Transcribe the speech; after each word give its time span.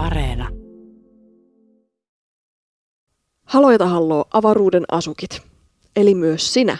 Areena. 0.00 0.48
Haloita 3.44 3.86
halloo 3.86 4.24
avaruuden 4.32 4.84
asukit. 4.90 5.42
Eli 5.96 6.14
myös 6.14 6.54
sinä. 6.54 6.78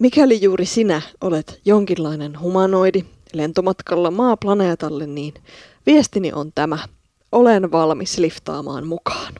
Mikäli 0.00 0.42
juuri 0.42 0.66
sinä 0.66 1.02
olet 1.20 1.60
jonkinlainen 1.64 2.40
humanoidi 2.40 3.04
lentomatkalla 3.32 4.10
maaplaneetalle, 4.10 5.06
niin 5.06 5.34
viestini 5.86 6.32
on 6.32 6.52
tämä. 6.54 6.78
Olen 7.32 7.72
valmis 7.72 8.18
liftaamaan 8.18 8.86
mukaan. 8.86 9.34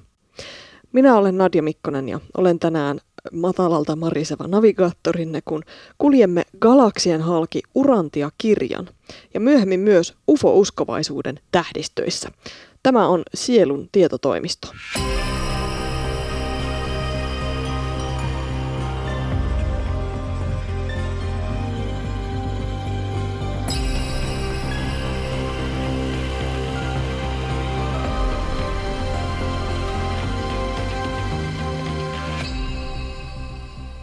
Minä 0.93 1.17
olen 1.17 1.39
Nadja 1.39 1.63
Mikkonen 1.63 2.09
ja 2.09 2.21
olen 2.37 2.59
tänään 2.59 3.01
matalalta 3.33 3.97
mariseva 3.97 4.49
navigaattorinne, 4.49 5.43
kun 5.45 5.63
kuljemme 5.99 6.43
galaksien 6.61 7.23
halki 7.23 7.63
Urantia-kirjan 7.75 8.89
ja 9.35 9.41
myöhemmin 9.41 9.81
myös 9.81 10.15
UFO-uskovaisuuden 10.29 11.41
tähdistöissä. 11.53 12.31
Tämä 12.85 13.09
on 13.09 13.23
Sielun 13.35 13.89
tietotoimisto. 13.93 14.69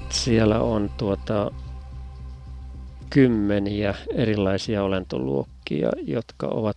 Siellä 0.09 0.59
on 0.59 0.89
tuota 0.97 1.51
kymmeniä 3.11 3.95
erilaisia 4.15 4.83
olentoluokkia, 4.83 5.91
jotka 6.03 6.47
ovat 6.47 6.75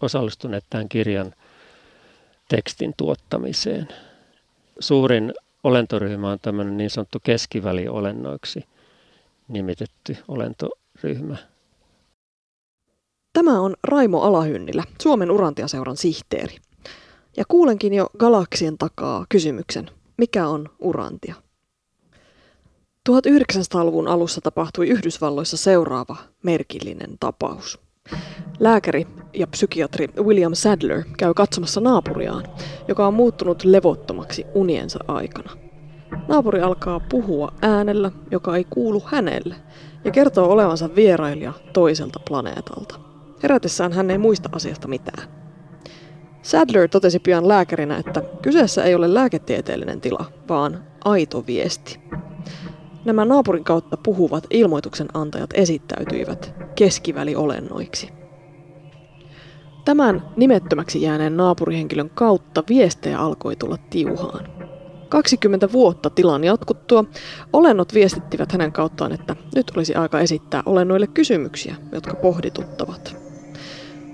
osallistuneet 0.00 0.64
tämän 0.70 0.88
kirjan 0.88 1.34
tekstin 2.48 2.94
tuottamiseen. 2.96 3.88
Suurin 4.80 5.34
olentoryhmä 5.64 6.30
on 6.30 6.38
tämmöinen 6.42 6.76
niin 6.76 6.90
sanottu 6.90 7.18
keskiväliolennoiksi 7.22 8.64
nimitetty 9.48 10.16
olentoryhmä. 10.28 11.36
Tämä 13.32 13.60
on 13.60 13.74
Raimo 13.84 14.20
Alahynnilä, 14.22 14.84
Suomen 15.02 15.30
Urantiaseuran 15.30 15.96
sihteeri. 15.96 16.56
Ja 17.36 17.44
kuulenkin 17.48 17.94
jo 17.94 18.06
galaksien 18.18 18.78
takaa 18.78 19.26
kysymyksen, 19.28 19.90
mikä 20.16 20.48
on 20.48 20.68
Urantia? 20.78 21.43
1900-luvun 23.10 24.08
alussa 24.08 24.40
tapahtui 24.40 24.88
Yhdysvalloissa 24.88 25.56
seuraava 25.56 26.16
merkillinen 26.42 27.10
tapaus. 27.20 27.78
Lääkäri 28.60 29.06
ja 29.34 29.46
psykiatri 29.46 30.08
William 30.22 30.54
Sadler 30.54 31.02
käy 31.18 31.34
katsomassa 31.34 31.80
naapuriaan, 31.80 32.44
joka 32.88 33.06
on 33.06 33.14
muuttunut 33.14 33.64
levottomaksi 33.64 34.46
uniensa 34.54 34.98
aikana. 35.08 35.50
Naapuri 36.28 36.60
alkaa 36.60 37.00
puhua 37.00 37.52
äänellä, 37.62 38.10
joka 38.30 38.56
ei 38.56 38.64
kuulu 38.70 39.02
hänelle, 39.06 39.54
ja 40.04 40.10
kertoo 40.10 40.50
olevansa 40.50 40.94
vierailija 40.94 41.52
toiselta 41.72 42.20
planeetalta. 42.28 43.00
Herätessään 43.42 43.92
hän 43.92 44.10
ei 44.10 44.18
muista 44.18 44.48
asiasta 44.52 44.88
mitään. 44.88 45.28
Sadler 46.42 46.88
totesi 46.88 47.18
pian 47.18 47.48
lääkärinä, 47.48 47.96
että 47.96 48.22
kyseessä 48.42 48.84
ei 48.84 48.94
ole 48.94 49.14
lääketieteellinen 49.14 50.00
tila, 50.00 50.24
vaan 50.48 50.84
aito 51.04 51.44
viesti. 51.46 52.00
Nämä 53.04 53.24
naapurin 53.24 53.64
kautta 53.64 53.96
puhuvat 53.96 54.46
ilmoituksen 54.50 55.08
antajat 55.14 55.50
esittäytyivät 55.54 56.54
keskiväliolennoiksi. 56.74 58.08
Tämän 59.84 60.22
nimettömäksi 60.36 61.02
jääneen 61.02 61.36
naapurihenkilön 61.36 62.10
kautta 62.10 62.62
viestejä 62.68 63.18
alkoi 63.18 63.56
tulla 63.56 63.76
tiuhaan. 63.90 64.48
20 65.08 65.72
vuotta 65.72 66.10
tilan 66.10 66.44
jatkuttua 66.44 67.04
olennot 67.52 67.94
viestittivät 67.94 68.52
hänen 68.52 68.72
kauttaan, 68.72 69.12
että 69.12 69.36
nyt 69.54 69.72
olisi 69.76 69.94
aika 69.94 70.20
esittää 70.20 70.62
olennoille 70.66 71.06
kysymyksiä, 71.06 71.76
jotka 71.92 72.14
pohdituttavat. 72.14 73.16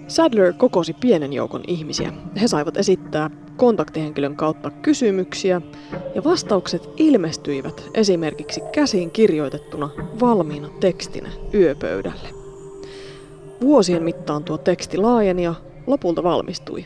Sadler 0.07 0.53
kokosi 0.53 0.93
pienen 0.93 1.33
joukon 1.33 1.63
ihmisiä. 1.67 2.13
He 2.41 2.49
saivat 2.49 2.77
esittää 2.77 3.31
kontaktihenkilön 3.61 4.37
kautta 4.37 4.71
kysymyksiä 4.71 5.61
ja 6.15 6.25
vastaukset 6.25 6.89
ilmestyivät 6.97 7.85
esimerkiksi 7.95 8.61
käsiin 8.73 9.11
kirjoitettuna 9.11 9.91
valmiina 10.21 10.69
tekstinä 10.81 11.31
yöpöydälle. 11.55 12.29
Vuosien 13.61 14.03
mittaan 14.03 14.45
tuo 14.45 14.59
teksti 14.59 14.97
laajeni 14.97 15.45
ja 15.45 15.55
lopulta 15.87 16.23
valmistui. 16.23 16.85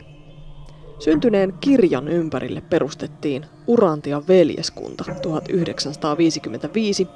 Syntyneen 0.99 1.53
kirjan 1.61 2.07
ympärille 2.07 2.61
perustettiin 2.61 3.45
Urantia 3.67 4.21
veljeskunta 4.27 5.03
1955 5.21 7.07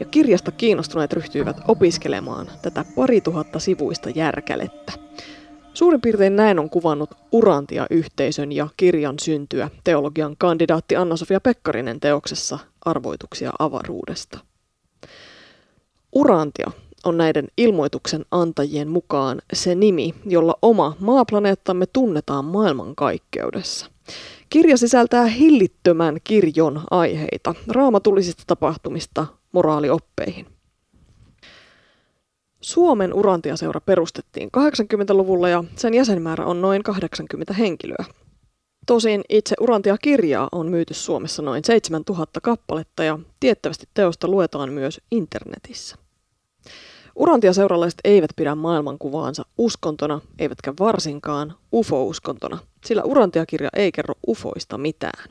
ja 0.00 0.06
kirjasta 0.06 0.50
kiinnostuneet 0.50 1.12
ryhtyivät 1.12 1.56
opiskelemaan 1.68 2.50
tätä 2.62 2.84
pari 2.96 3.20
tuhatta 3.20 3.58
sivuista 3.58 4.10
järkälettä. 4.10 4.92
Suurin 5.74 6.00
piirtein 6.00 6.36
näin 6.36 6.58
on 6.58 6.70
kuvannut 6.70 7.10
Urantia-yhteisön 7.32 8.52
ja 8.52 8.68
kirjan 8.76 9.18
syntyä 9.18 9.70
teologian 9.84 10.36
kandidaatti 10.38 10.96
Anna-Sofia 10.96 11.40
Pekkarinen 11.40 12.00
teoksessa 12.00 12.58
Arvoituksia 12.84 13.52
avaruudesta. 13.58 14.38
Urantia 16.12 16.70
on 17.04 17.18
näiden 17.18 17.48
ilmoituksen 17.58 18.24
antajien 18.30 18.88
mukaan 18.88 19.42
se 19.52 19.74
nimi, 19.74 20.14
jolla 20.26 20.54
oma 20.62 20.96
maaplaneettamme 21.00 21.86
tunnetaan 21.86 22.44
maailmankaikkeudessa. 22.44 23.86
Kirja 24.50 24.76
sisältää 24.76 25.26
hillittömän 25.26 26.16
kirjon 26.24 26.80
aiheita 26.90 27.54
raamatullisista 27.68 28.42
tapahtumista 28.46 29.26
moraalioppeihin. 29.52 30.46
Suomen 32.62 33.14
Urantiaseura 33.14 33.80
perustettiin 33.80 34.50
80-luvulla 34.56 35.48
ja 35.48 35.64
sen 35.76 35.94
jäsenmäärä 35.94 36.46
on 36.46 36.62
noin 36.62 36.82
80 36.82 37.52
henkilöä. 37.52 38.04
Tosin 38.86 39.22
itse 39.28 39.54
Urantia-kirjaa 39.60 40.48
on 40.52 40.68
myyty 40.68 40.94
Suomessa 40.94 41.42
noin 41.42 41.64
7000 41.64 42.40
kappaletta 42.40 43.04
ja 43.04 43.18
tiettävästi 43.40 43.88
teosta 43.94 44.28
luetaan 44.28 44.72
myös 44.72 45.00
internetissä. 45.10 45.96
Urantia-seuralaiset 47.16 48.00
eivät 48.04 48.30
pidä 48.36 48.54
maailmankuvaansa 48.54 49.42
uskontona, 49.58 50.20
eivätkä 50.38 50.74
varsinkaan 50.80 51.54
UFO-uskontona, 51.72 52.58
sillä 52.84 53.02
Urantia-kirja 53.02 53.68
ei 53.76 53.92
kerro 53.92 54.14
UFOista 54.28 54.78
mitään. 54.78 55.28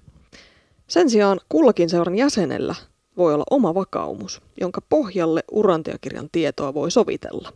Sen 0.88 1.10
sijaan 1.10 1.40
kullakin 1.50 1.90
seuran 1.90 2.16
jäsenellä 2.16 2.76
voi 3.18 3.34
olla 3.34 3.44
oma 3.50 3.74
vakaumus, 3.74 4.42
jonka 4.62 4.82
pohjalle 4.90 5.44
Urantiakirjan 5.52 6.30
tietoa 6.32 6.74
voi 6.74 6.92
sovitella. 6.92 7.54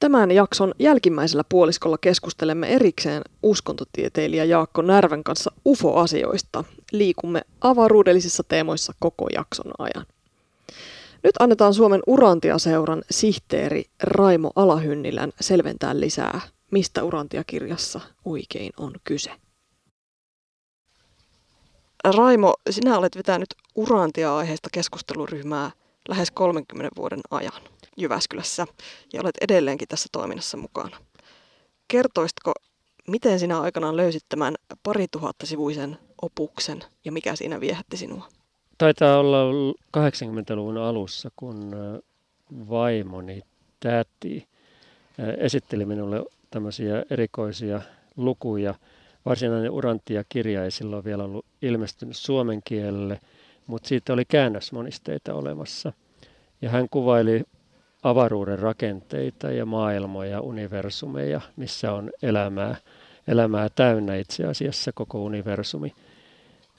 Tämän 0.00 0.30
jakson 0.30 0.74
jälkimmäisellä 0.78 1.44
puoliskolla 1.48 1.98
keskustelemme 1.98 2.68
erikseen 2.68 3.22
uskontotieteilijä 3.42 4.44
Jaakko 4.44 4.82
Närvän 4.82 5.24
kanssa 5.24 5.52
UFO-asioista. 5.66 6.64
Liikumme 6.92 7.42
avaruudellisissa 7.60 8.42
teemoissa 8.42 8.92
koko 9.00 9.28
jakson 9.34 9.72
ajan. 9.78 10.06
Nyt 11.22 11.34
annetaan 11.38 11.74
Suomen 11.74 12.02
Urantia-seuran 12.06 13.02
sihteeri 13.10 13.84
Raimo 14.02 14.50
Alahynnilän 14.56 15.32
selventää 15.40 16.00
lisää, 16.00 16.40
mistä 16.70 17.02
Urantia-kirjassa 17.02 18.00
oikein 18.24 18.72
on 18.76 18.92
kyse. 19.04 19.30
Raimo, 22.04 22.54
sinä 22.70 22.98
olet 22.98 23.16
vetänyt 23.16 23.48
urantia-aiheesta 23.74 24.68
keskusteluryhmää 24.72 25.70
lähes 26.08 26.30
30 26.30 26.96
vuoden 26.96 27.20
ajan 27.30 27.62
Jyväskylässä 27.96 28.66
ja 29.12 29.20
olet 29.20 29.34
edelleenkin 29.40 29.88
tässä 29.88 30.08
toiminnassa 30.12 30.56
mukana. 30.56 30.96
Kertoisitko, 31.88 32.52
miten 33.08 33.38
sinä 33.38 33.60
aikanaan 33.60 33.96
löysit 33.96 34.24
tämän 34.28 34.54
pari 34.82 35.06
tuhatta 35.10 35.46
sivuisen 35.46 35.98
opuksen 36.22 36.80
ja 37.04 37.12
mikä 37.12 37.36
siinä 37.36 37.60
viehätti 37.60 37.96
sinua? 37.96 38.28
Taitaa 38.78 39.18
olla 39.18 39.72
80-luvun 39.96 40.78
alussa, 40.78 41.30
kun 41.36 41.76
vaimoni 42.68 43.42
täti 43.80 44.48
esitteli 45.38 45.84
minulle 45.84 46.24
tämmöisiä 46.50 47.04
erikoisia 47.10 47.80
lukuja– 48.16 48.74
varsinainen 49.26 49.70
Urantia-kirja 49.70 50.64
ei 50.64 50.70
silloin 50.70 51.04
vielä 51.04 51.24
ollut 51.24 51.46
ilmestynyt 51.62 52.16
suomen 52.16 52.60
kielelle, 52.64 53.20
mutta 53.66 53.88
siitä 53.88 54.12
oli 54.12 54.24
käännösmonisteita 54.24 55.34
olemassa. 55.34 55.92
Ja 56.62 56.70
hän 56.70 56.88
kuvaili 56.90 57.44
avaruuden 58.02 58.58
rakenteita 58.58 59.50
ja 59.50 59.66
maailmoja, 59.66 60.40
universumeja, 60.40 61.40
missä 61.56 61.92
on 61.92 62.10
elämää, 62.22 62.76
elämää 63.28 63.68
täynnä 63.68 64.16
itse 64.16 64.44
asiassa 64.44 64.92
koko 64.94 65.24
universumi. 65.24 65.94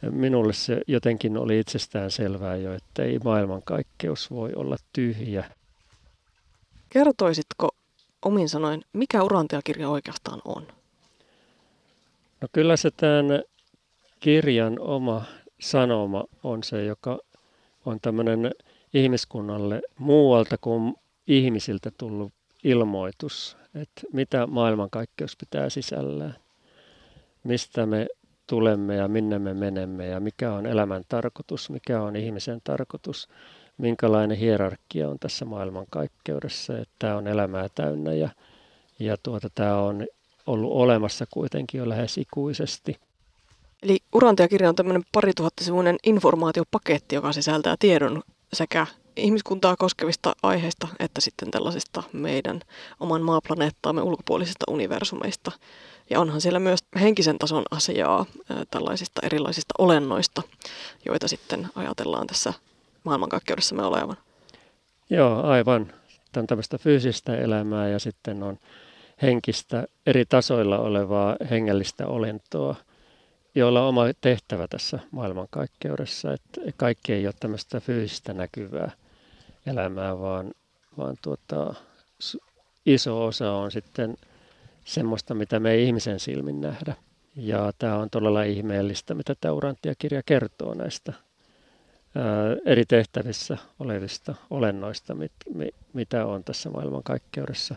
Minulle 0.02 0.54
se 0.54 0.82
jotenkin 0.88 1.38
oli 1.38 1.60
itsestään 1.60 2.12
selvää 2.12 2.56
jo, 2.56 2.74
että 2.74 3.04
ei 3.04 3.20
maailmankaikkeus 3.24 4.32
voi 4.32 4.54
olla 4.56 4.78
tyhjä. 4.94 5.52
Kertoisitko 6.90 7.70
omin 8.26 8.50
sanoin, 8.50 8.82
mikä 8.94 9.24
Urantia-kirja 9.24 9.90
oikeastaan 9.90 10.42
on? 10.46 10.77
No 12.42 12.48
kyllä 12.52 12.78
se 12.78 12.92
tämän 12.92 13.44
kirjan 14.20 14.80
oma 14.80 15.24
sanoma 15.60 16.24
on 16.44 16.64
se, 16.64 16.86
joka 16.86 17.20
on 17.86 18.00
tämmöinen 18.02 18.52
ihmiskunnalle 18.94 19.82
muualta 20.00 20.58
kuin 20.58 20.96
ihmisiltä 21.28 21.92
tullut 21.98 22.34
ilmoitus, 22.64 23.58
että 23.76 24.02
mitä 24.14 24.48
maailmankaikkeus 24.48 25.38
pitää 25.38 25.70
sisällään, 25.70 26.36
mistä 27.44 27.86
me 27.86 28.08
tulemme 28.48 28.96
ja 28.96 29.08
minne 29.08 29.40
me 29.40 29.54
menemme 29.54 30.08
ja 30.08 30.20
mikä 30.20 30.54
on 30.54 30.66
elämän 30.66 31.04
tarkoitus, 31.10 31.70
mikä 31.70 32.02
on 32.02 32.16
ihmisen 32.16 32.62
tarkoitus, 32.64 33.28
minkälainen 33.78 34.38
hierarkia 34.38 35.10
on 35.10 35.20
tässä 35.20 35.46
maailmankaikkeudessa, 35.46 36.78
että 36.78 36.96
tämä 37.00 37.18
on 37.18 37.28
elämää 37.28 37.68
täynnä 37.76 38.14
ja, 38.14 38.30
ja 39.00 39.18
tuota, 39.24 39.50
tämä 39.56 39.78
on 39.78 40.08
ollut 40.48 40.72
olemassa 40.72 41.26
kuitenkin 41.32 41.80
jo 41.80 41.90
lähes 41.90 42.18
ikuisesti. 42.18 43.00
Eli 43.84 44.00
Urantia-kirja 44.14 44.70
on 44.70 44.76
tämmöinen 44.76 45.04
pari 45.12 45.34
tuhatta 45.34 45.64
sivuinen 45.64 45.96
informaatiopaketti, 46.04 47.16
joka 47.16 47.34
sisältää 47.34 47.76
tiedon 47.80 48.24
sekä 48.54 48.88
ihmiskuntaa 49.16 49.76
koskevista 49.76 50.36
aiheista 50.44 50.88
että 51.00 51.22
sitten 51.22 51.52
tällaisista 51.52 52.04
meidän 52.14 52.62
oman 53.00 53.22
maaplaneettaamme 53.22 54.02
ulkopuolisista 54.02 54.66
universumeista. 54.70 55.52
Ja 56.10 56.20
onhan 56.20 56.42
siellä 56.42 56.60
myös 56.60 56.80
henkisen 57.00 57.38
tason 57.38 57.64
asiaa 57.72 58.26
tällaisista 58.72 59.22
erilaisista 59.26 59.74
olennoista, 59.78 60.42
joita 61.06 61.28
sitten 61.28 61.68
ajatellaan 61.76 62.28
tässä 62.28 62.54
maailmankaikkeudessamme 63.04 63.84
olevan. 63.84 64.18
Joo, 65.10 65.44
aivan. 65.44 65.94
Tämä 66.32 66.42
on 66.42 66.48
tämmöistä 66.48 66.78
fyysistä 66.78 67.38
elämää 67.38 67.90
ja 67.90 68.00
sitten 68.00 68.44
on 68.44 68.58
henkistä 69.22 69.88
eri 70.06 70.26
tasoilla 70.26 70.80
olevaa 70.80 71.36
hengellistä 71.50 72.08
olentoa, 72.08 72.76
joilla 73.56 73.82
on 73.82 73.88
oma 73.88 74.04
tehtävä 74.22 74.68
tässä 74.68 75.00
maailmankaikkeudessa. 75.12 76.34
Että 76.34 76.62
kaikki 76.78 77.14
ei 77.14 77.28
ole 77.28 77.34
tämmöistä 77.40 77.80
fyysistä 77.80 78.34
näkyvää 78.34 78.92
elämää, 79.66 80.20
vaan, 80.20 80.52
vaan 80.98 81.16
tuota, 81.22 81.74
iso 82.86 83.26
osa 83.26 83.52
on 83.52 83.72
sitten 83.72 84.16
semmoista, 84.86 85.34
mitä 85.34 85.60
me 85.60 85.72
ei 85.72 85.84
ihmisen 85.84 86.20
silmin 86.20 86.62
nähdä. 86.62 86.94
Ja 87.36 87.72
tämä 87.80 87.98
on 87.98 88.10
todella 88.10 88.44
ihmeellistä, 88.44 89.14
mitä 89.14 89.36
tämä 89.42 89.54
Urantia-kirja 89.54 90.24
kertoo 90.24 90.74
näistä 90.74 91.14
eri 92.66 92.86
tehtävissä 92.86 93.58
olevista 93.80 94.36
olennoista, 94.50 95.16
mit, 95.16 95.32
mi, 95.54 95.70
mitä 95.94 96.26
on 96.26 96.44
tässä 96.44 96.70
maailmankaikkeudessa. 96.70 97.76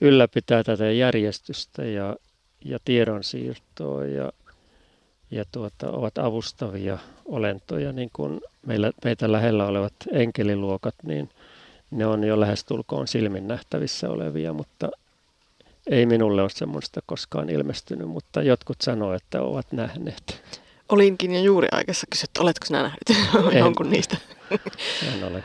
Ylläpitää 0.00 0.64
tätä 0.64 0.90
järjestystä 0.90 1.84
ja, 1.84 2.16
ja 2.64 2.78
tiedonsiirtoa 2.84 4.04
ja, 4.04 4.32
ja 5.30 5.44
tuota, 5.52 5.90
ovat 5.90 6.18
avustavia 6.18 6.98
olentoja, 7.24 7.92
niin 7.92 8.10
kuin 8.12 8.40
meillä, 8.66 8.90
meitä 9.04 9.32
lähellä 9.32 9.66
olevat 9.66 9.94
enkeliluokat, 10.12 10.94
niin 11.02 11.30
ne 11.90 12.06
on 12.06 12.24
jo 12.24 12.40
lähestulkoon 12.40 13.08
silmin 13.08 13.48
nähtävissä 13.48 14.10
olevia, 14.10 14.52
mutta 14.52 14.90
ei 15.86 16.06
minulle 16.06 16.42
ole 16.42 16.50
semmoista 16.50 17.00
koskaan 17.06 17.50
ilmestynyt, 17.50 18.08
mutta 18.08 18.42
jotkut 18.42 18.80
sanoo, 18.80 19.14
että 19.14 19.42
ovat 19.42 19.72
nähneet. 19.72 20.42
Olinkin 20.88 21.34
jo 21.34 21.40
juuri 21.40 21.68
aikaisessa 21.72 22.06
kysyä, 22.10 22.24
että 22.24 22.42
oletko 22.42 22.66
sinä 22.66 22.82
nähnyt 22.82 23.32
jonkun 23.64 23.90
niistä? 23.90 24.16
En 25.14 25.24
ole. 25.24 25.44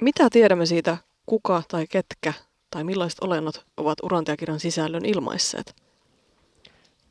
Mitä 0.00 0.30
tiedämme 0.30 0.66
siitä, 0.66 0.96
kuka 1.26 1.62
tai 1.68 1.86
ketkä 1.86 2.32
tai 2.72 2.84
millaiset 2.84 3.20
olennot 3.20 3.64
ovat 3.76 3.98
urantiakirjan 4.02 4.60
sisällön 4.60 5.04
ilmaisseet? 5.04 5.74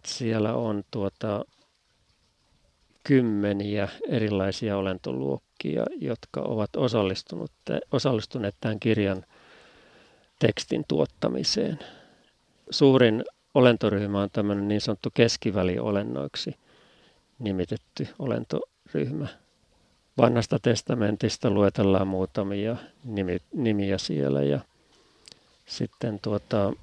Siellä 0.05 0.53
on 0.53 0.83
tuota 0.91 1.45
kymmeniä 3.03 3.89
erilaisia 4.09 4.77
olentoluokkia, 4.77 5.85
jotka 5.99 6.41
ovat 6.41 6.69
osallistuneet 7.91 8.55
tämän 8.61 8.79
kirjan 8.79 9.25
tekstin 10.39 10.85
tuottamiseen. 10.87 11.79
Suurin 12.69 13.23
olentoryhmä 13.53 14.21
on 14.21 14.29
tämmöinen 14.33 14.67
niin 14.67 14.81
sanottu 14.81 15.09
keskiväliolennoiksi 15.13 16.55
nimitetty 17.39 18.07
olentoryhmä. 18.19 19.27
Vanhasta 20.17 20.59
testamentista 20.59 21.49
luetellaan 21.49 22.07
muutamia 22.07 22.75
nimi, 23.03 23.37
nimiä 23.53 23.97
siellä 23.97 24.43
ja 24.43 24.59
sitten, 25.71 26.19
tuota, 26.19 26.73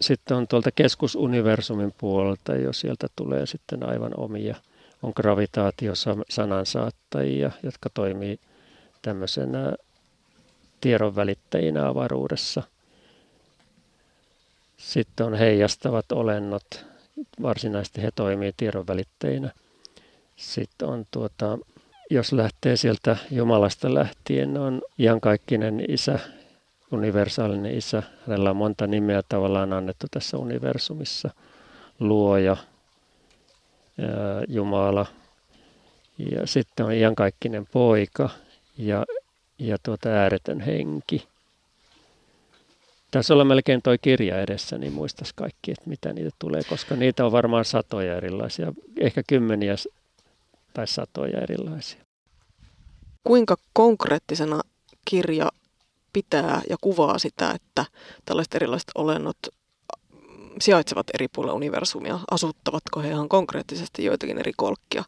sitten 0.00 0.36
on 0.36 0.48
tuolta 0.48 0.70
keskusuniversumin 0.70 1.94
puolelta, 1.98 2.54
jo 2.54 2.72
sieltä 2.72 3.06
tulee 3.16 3.46
sitten 3.46 3.88
aivan 3.88 4.12
omia. 4.16 4.56
On 5.02 5.12
gravitaatiosanansaattajia, 5.16 7.50
jotka 7.62 7.88
toimii 7.94 8.40
tämmöisenä 9.02 9.72
tiedon 10.80 11.16
välittäjinä 11.16 11.88
avaruudessa. 11.88 12.62
Sitten 14.76 15.26
on 15.26 15.34
heijastavat 15.34 16.12
olennot, 16.12 16.86
varsinaisesti 17.42 18.02
he 18.02 18.10
toimii 18.14 18.52
tiedon 18.56 18.86
välittäjinä. 18.86 19.50
Sitten 20.36 20.88
on 20.88 21.06
tuota, 21.10 21.58
jos 22.10 22.32
lähtee 22.32 22.76
sieltä 22.76 23.16
Jumalasta 23.30 23.94
lähtien, 23.94 24.58
on 24.58 24.82
iankaikkinen 24.98 25.84
isä, 25.88 26.18
universaalinen 26.92 27.74
isä. 27.78 28.02
Hänellä 28.26 28.50
on 28.50 28.56
monta 28.56 28.86
nimeä 28.86 29.22
tavallaan 29.28 29.72
annettu 29.72 30.06
tässä 30.10 30.38
universumissa. 30.38 31.30
Luoja, 32.00 32.56
Jumala. 34.48 35.06
Ja 36.18 36.46
sitten 36.46 36.86
on 36.86 36.92
iankaikkinen 36.92 37.66
poika 37.66 38.30
ja 38.78 39.04
ja 39.58 39.76
tuota 39.82 40.08
ääretön 40.08 40.60
henki. 40.60 41.28
Tässä 43.10 43.34
olla 43.34 43.44
melkein 43.44 43.82
tuo 43.82 43.92
kirja 44.02 44.40
edessä, 44.40 44.78
niin 44.78 44.92
muistas 44.92 45.32
kaikki, 45.32 45.70
että 45.70 45.88
mitä 45.88 46.12
niitä 46.12 46.30
tulee, 46.38 46.62
koska 46.68 46.96
niitä 46.96 47.26
on 47.26 47.32
varmaan 47.32 47.64
satoja 47.64 48.16
erilaisia, 48.16 48.72
ehkä 49.00 49.22
kymmeniä 49.26 49.74
tai 50.74 50.86
satoja 50.86 51.40
erilaisia. 51.40 52.04
Kuinka 53.24 53.56
konkreettisena 53.72 54.60
kirja 55.04 55.48
pitää 56.12 56.62
ja 56.70 56.76
kuvaa 56.80 57.18
sitä, 57.18 57.50
että 57.50 57.84
tällaiset 58.24 58.54
erilaiset 58.54 58.90
olennot 58.94 59.36
sijaitsevat 60.60 61.06
eri 61.14 61.28
puolilla 61.28 61.54
universumia? 61.54 62.20
Asuttavatko 62.30 63.00
he 63.00 63.08
ihan 63.08 63.28
konkreettisesti 63.28 64.04
joitakin 64.04 64.38
eri 64.38 64.52
kolkkia? 64.56 65.04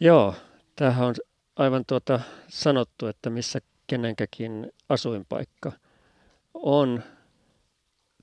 Joo, 0.00 0.34
tämähän 0.76 1.08
on 1.08 1.14
aivan 1.56 1.84
tuota 1.86 2.20
sanottu, 2.48 3.06
että 3.06 3.30
missä 3.30 3.58
kenenkäkin 3.86 4.72
asuinpaikka 4.88 5.72
on. 6.54 7.02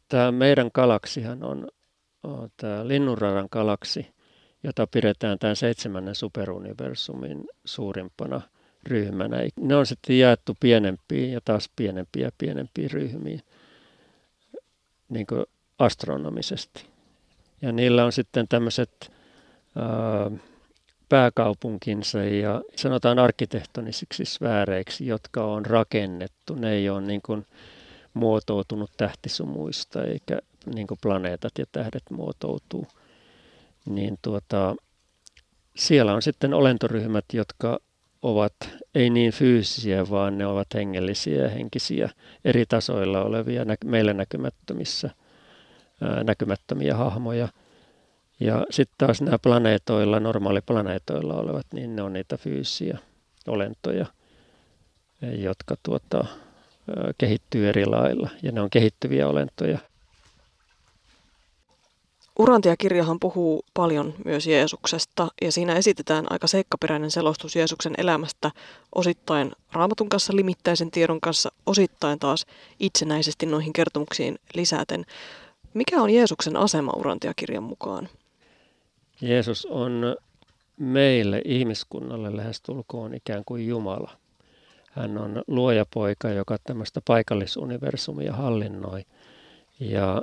Tämä 0.07 0.31
meidän 0.31 0.71
galaksihan 0.73 1.43
on, 1.43 1.67
on 2.23 2.49
tämä 2.57 2.87
Linnunradan 2.87 3.47
galaksi, 3.51 4.13
jota 4.63 4.87
pidetään 4.87 5.39
tämän 5.39 5.55
seitsemännen 5.55 6.15
superuniversumin 6.15 7.47
suurimpana 7.65 8.41
ryhmänä. 8.85 9.37
Ne 9.59 9.75
on 9.75 9.85
sitten 9.85 10.19
jaettu 10.19 10.57
pienempiin 10.59 11.31
ja 11.31 11.41
taas 11.45 11.69
pienempiä 11.75 12.25
ja 12.25 12.31
pienempiin 12.37 12.91
ryhmiin 12.91 13.41
niin 15.09 15.27
kuin 15.27 15.45
astronomisesti. 15.79 16.85
Ja 17.61 17.71
niillä 17.71 18.05
on 18.05 18.11
sitten 18.11 18.47
tämmöiset 18.47 19.11
pääkaupunkinsa 21.09 22.23
ja 22.23 22.61
sanotaan 22.75 23.19
arkkitehtonisiksi 23.19 24.25
sfääreiksi, 24.25 25.07
jotka 25.07 25.45
on 25.45 25.65
rakennettu. 25.65 26.55
Ne 26.55 26.71
ei 26.71 26.89
ole 26.89 27.01
niin 27.01 27.21
kuin 27.25 27.45
muotoutunut 28.13 28.91
tähtisumuista 28.97 30.03
eikä 30.03 30.39
niin 30.75 30.87
kuin 30.87 30.97
planeetat 31.01 31.57
ja 31.57 31.65
tähdet 31.71 32.03
muotoutuu. 32.09 32.87
Niin 33.85 34.17
tuota, 34.21 34.75
siellä 35.75 36.13
on 36.13 36.21
sitten 36.21 36.53
olentoryhmät, 36.53 37.25
jotka 37.33 37.79
ovat 38.25 38.53
ei 38.95 39.09
niin 39.09 39.31
fyysisiä, 39.31 40.09
vaan 40.09 40.37
ne 40.37 40.45
ovat 40.45 40.67
hengellisiä 40.73 41.43
ja 41.43 41.49
henkisiä 41.49 42.09
eri 42.45 42.65
tasoilla 42.65 43.23
olevia 43.23 43.65
meille 43.85 44.13
näkymättömissä, 44.13 45.09
näkymättömiä 46.23 46.95
hahmoja– 46.95 47.47
ja 48.39 48.65
sitten 48.69 48.95
taas 48.97 49.21
nämä 49.21 49.39
planeetoilla, 49.39 50.19
normaaliplaneetoilla 50.19 51.33
olevat, 51.33 51.65
niin 51.73 51.95
ne 51.95 52.01
on 52.01 52.13
niitä 52.13 52.37
fyysisiä 52.37 52.97
olentoja, 53.47 54.05
jotka 55.21 55.75
tuota, 55.83 56.25
kehittyy 57.17 57.69
eri 57.69 57.85
lailla. 57.85 58.29
Ja 58.43 58.51
ne 58.51 58.61
on 58.61 58.69
kehittyviä 58.69 59.27
olentoja. 59.27 59.79
Urantia-kirjahan 62.39 63.19
puhuu 63.19 63.65
paljon 63.73 64.13
myös 64.25 64.47
Jeesuksesta 64.47 65.27
ja 65.41 65.51
siinä 65.51 65.75
esitetään 65.75 66.25
aika 66.29 66.47
seikkaperäinen 66.47 67.11
selostus 67.11 67.55
Jeesuksen 67.55 67.93
elämästä 67.97 68.51
osittain 68.95 69.51
raamatun 69.71 70.09
kanssa 70.09 70.35
limittäisen 70.35 70.91
tiedon 70.91 71.21
kanssa, 71.21 71.51
osittain 71.65 72.19
taas 72.19 72.45
itsenäisesti 72.79 73.45
noihin 73.45 73.73
kertomuksiin 73.73 74.39
lisäten. 74.53 75.05
Mikä 75.73 76.01
on 76.01 76.09
Jeesuksen 76.09 76.55
asema 76.55 76.91
Urantiakirjan 76.95 77.63
mukaan? 77.63 78.09
Jeesus 79.21 79.65
on 79.65 80.15
meille, 80.77 81.41
ihmiskunnalle 81.45 82.37
lähestulkoon 82.37 83.13
ikään 83.13 83.43
kuin 83.45 83.67
Jumala. 83.67 84.11
Hän 84.91 85.17
on 85.17 85.43
luojapoika, 85.47 86.29
joka 86.29 86.57
tämmöistä 86.63 87.01
paikallisuniversumia 87.07 88.33
hallinnoi. 88.33 89.05
Ja, 89.79 90.21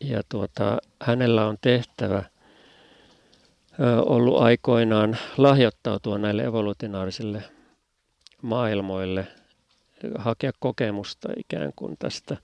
ja 0.00 0.22
tuota, 0.28 0.78
hänellä 1.02 1.46
on 1.46 1.56
tehtävä 1.60 2.22
ollut 4.06 4.42
aikoinaan 4.42 5.16
lahjoittautua 5.36 6.18
näille 6.18 6.44
evolutionaarisille 6.44 7.42
maailmoille, 8.42 9.26
hakea 10.18 10.52
kokemusta 10.58 11.28
ikään 11.36 11.72
kuin 11.76 11.96
tästä, 11.98 12.36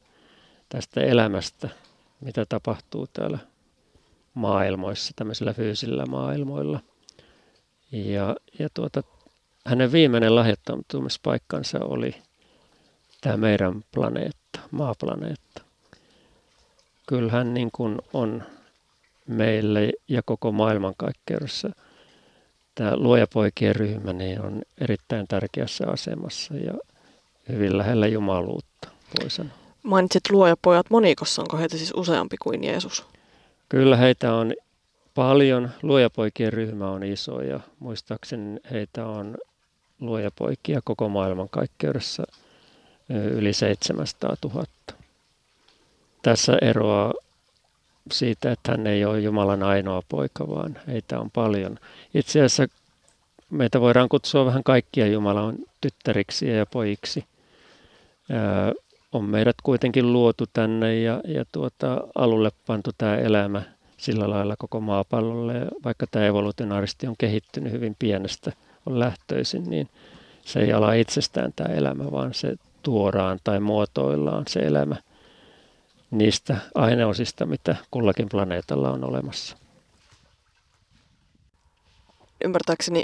tästä 0.68 1.00
elämästä, 1.00 1.68
mitä 2.20 2.46
tapahtuu 2.48 3.06
täällä 3.12 3.38
maailmoissa, 4.34 5.12
tämmöisillä 5.16 5.52
fyysillä 5.52 6.06
maailmoilla. 6.06 6.80
Ja, 7.92 8.36
ja 8.58 8.68
tuota, 8.74 9.02
hänen 9.66 9.92
viimeinen 9.92 10.34
lahjoittautumispaikkansa 10.34 11.78
oli 11.84 12.14
tämä 13.20 13.36
meidän 13.36 13.84
planeetta, 13.94 14.60
maaplaneetta. 14.70 15.65
Kyllähän 17.06 17.54
niin 17.54 17.70
kuin 17.72 17.98
on 18.12 18.42
meille 19.26 19.92
ja 20.08 20.22
koko 20.22 20.52
maailmankaikkeudessa 20.52 21.70
tämä 22.74 22.96
luojapoikien 22.96 23.76
ryhmä 23.76 24.12
niin 24.12 24.40
on 24.40 24.62
erittäin 24.80 25.26
tärkeässä 25.28 25.86
asemassa 25.88 26.54
ja 26.54 26.74
hyvin 27.48 27.78
lähellä 27.78 28.06
jumaluutta, 28.06 28.88
voi 29.20 29.30
sanoa. 29.30 29.52
Mainitsit 29.82 30.30
luojapojat 30.30 30.90
monikossa, 30.90 31.42
onko 31.42 31.56
heitä 31.56 31.76
siis 31.76 31.92
useampi 31.96 32.36
kuin 32.42 32.64
Jeesus? 32.64 33.06
Kyllä 33.68 33.96
heitä 33.96 34.34
on 34.34 34.54
paljon. 35.14 35.70
Luojapoikien 35.82 36.52
ryhmä 36.52 36.90
on 36.90 37.02
iso 37.02 37.40
ja 37.40 37.60
muistaakseni 37.78 38.60
heitä 38.70 39.06
on 39.06 39.36
luojapoikia 40.00 40.80
koko 40.84 41.08
maailman 41.08 41.48
kaikkeudessa 41.48 42.24
yli 43.08 43.52
700 43.52 44.36
000. 44.44 44.64
Tässä 46.26 46.58
eroaa 46.62 47.14
siitä, 48.12 48.52
että 48.52 48.70
hän 48.72 48.86
ei 48.86 49.04
ole 49.04 49.20
Jumalan 49.20 49.62
ainoa 49.62 50.02
poika, 50.08 50.48
vaan 50.48 50.78
heitä 50.86 51.20
on 51.20 51.30
paljon. 51.30 51.78
Itse 52.14 52.38
asiassa 52.38 52.66
meitä 53.50 53.80
voidaan 53.80 54.08
kutsua 54.08 54.46
vähän 54.46 54.64
kaikkia 54.64 55.06
Jumalan 55.06 55.56
tyttäriksi 55.80 56.48
ja 56.48 56.66
pojiksi. 56.66 57.24
On 59.12 59.24
meidät 59.24 59.56
kuitenkin 59.62 60.12
luotu 60.12 60.44
tänne 60.52 61.00
ja, 61.00 61.20
ja 61.24 61.44
tuota, 61.52 62.00
alulle 62.14 62.50
pantu 62.66 62.90
tämä 62.98 63.16
elämä 63.16 63.62
sillä 63.96 64.30
lailla 64.30 64.54
koko 64.58 64.80
maapallolle. 64.80 65.54
Vaikka 65.84 66.06
tämä 66.10 66.26
evolutionaaristi 66.26 67.06
on 67.06 67.14
kehittynyt 67.18 67.72
hyvin 67.72 67.96
pienestä, 67.98 68.52
on 68.86 68.98
lähtöisin, 68.98 69.70
niin 69.70 69.88
se 70.44 70.60
ei 70.60 70.72
ala 70.72 70.92
itsestään 70.92 71.52
tämä 71.56 71.74
elämä, 71.74 72.10
vaan 72.10 72.34
se 72.34 72.56
tuodaan 72.82 73.38
tai 73.44 73.60
muotoillaan 73.60 74.44
se 74.48 74.60
elämä 74.60 74.96
niistä 76.10 76.56
aineosista, 76.74 77.46
mitä 77.46 77.76
kullakin 77.90 78.28
planeetalla 78.28 78.90
on 78.90 79.04
olemassa. 79.04 79.56
Ymmärtääkseni 82.44 83.02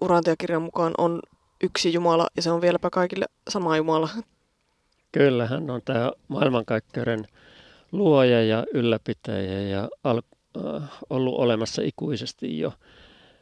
Urantiakirjan 0.00 0.62
mukaan 0.62 0.92
on 0.98 1.20
yksi 1.62 1.92
Jumala 1.92 2.26
ja 2.36 2.42
se 2.42 2.50
on 2.50 2.60
vieläpä 2.60 2.90
kaikille 2.90 3.26
sama 3.48 3.76
Jumala. 3.76 4.08
Kyllä, 5.12 5.46
hän 5.46 5.70
on 5.70 5.82
tämä 5.84 6.12
maailmankaikkeuden 6.28 7.26
luoja 7.92 8.44
ja 8.44 8.66
ylläpitäjä 8.74 9.60
ja 9.60 9.88
al- 10.04 10.22
äh, 10.56 10.82
ollut 11.10 11.38
olemassa 11.38 11.82
ikuisesti 11.82 12.58
jo. 12.58 12.72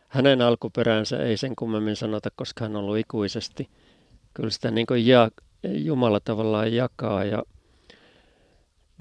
Hänen 0.09 0.43
alkuperänsä 0.43 1.23
ei 1.23 1.37
sen 1.37 1.57
kummemmin 1.57 1.97
sanota, 1.97 2.29
koska 2.37 2.65
hän 2.65 2.77
on 2.77 2.83
ollut 2.83 2.99
ikuisesti. 2.99 3.69
Kyllä 4.35 4.50
sitä 4.50 4.71
niin 4.71 4.87
kuin 4.87 5.07
ja, 5.07 5.31
Jumala 5.62 6.21
tavallaan 6.21 6.75
jakaa 6.75 7.25
ja 7.25 7.43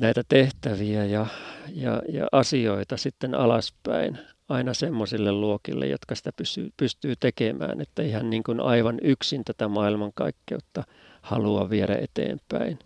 näitä 0.01 0.23
tehtäviä 0.29 1.05
ja, 1.05 1.25
ja, 1.73 2.01
ja 2.09 2.27
asioita 2.31 2.97
sitten 2.97 3.35
alaspäin 3.35 4.19
aina 4.49 4.73
semmoisille 4.73 5.31
luokille, 5.31 5.87
jotka 5.87 6.15
sitä 6.15 6.31
pysyy, 6.33 6.69
pystyy 6.77 7.15
tekemään, 7.19 7.81
että 7.81 8.01
ihan 8.01 8.29
niin 8.29 8.43
kuin 8.43 8.59
aivan 8.59 8.97
yksin 9.01 9.43
tätä 9.45 9.67
maailmankaikkeutta 9.67 10.83
halua 11.21 11.69
viedä 11.69 11.95
eteenpäin. 11.95 12.79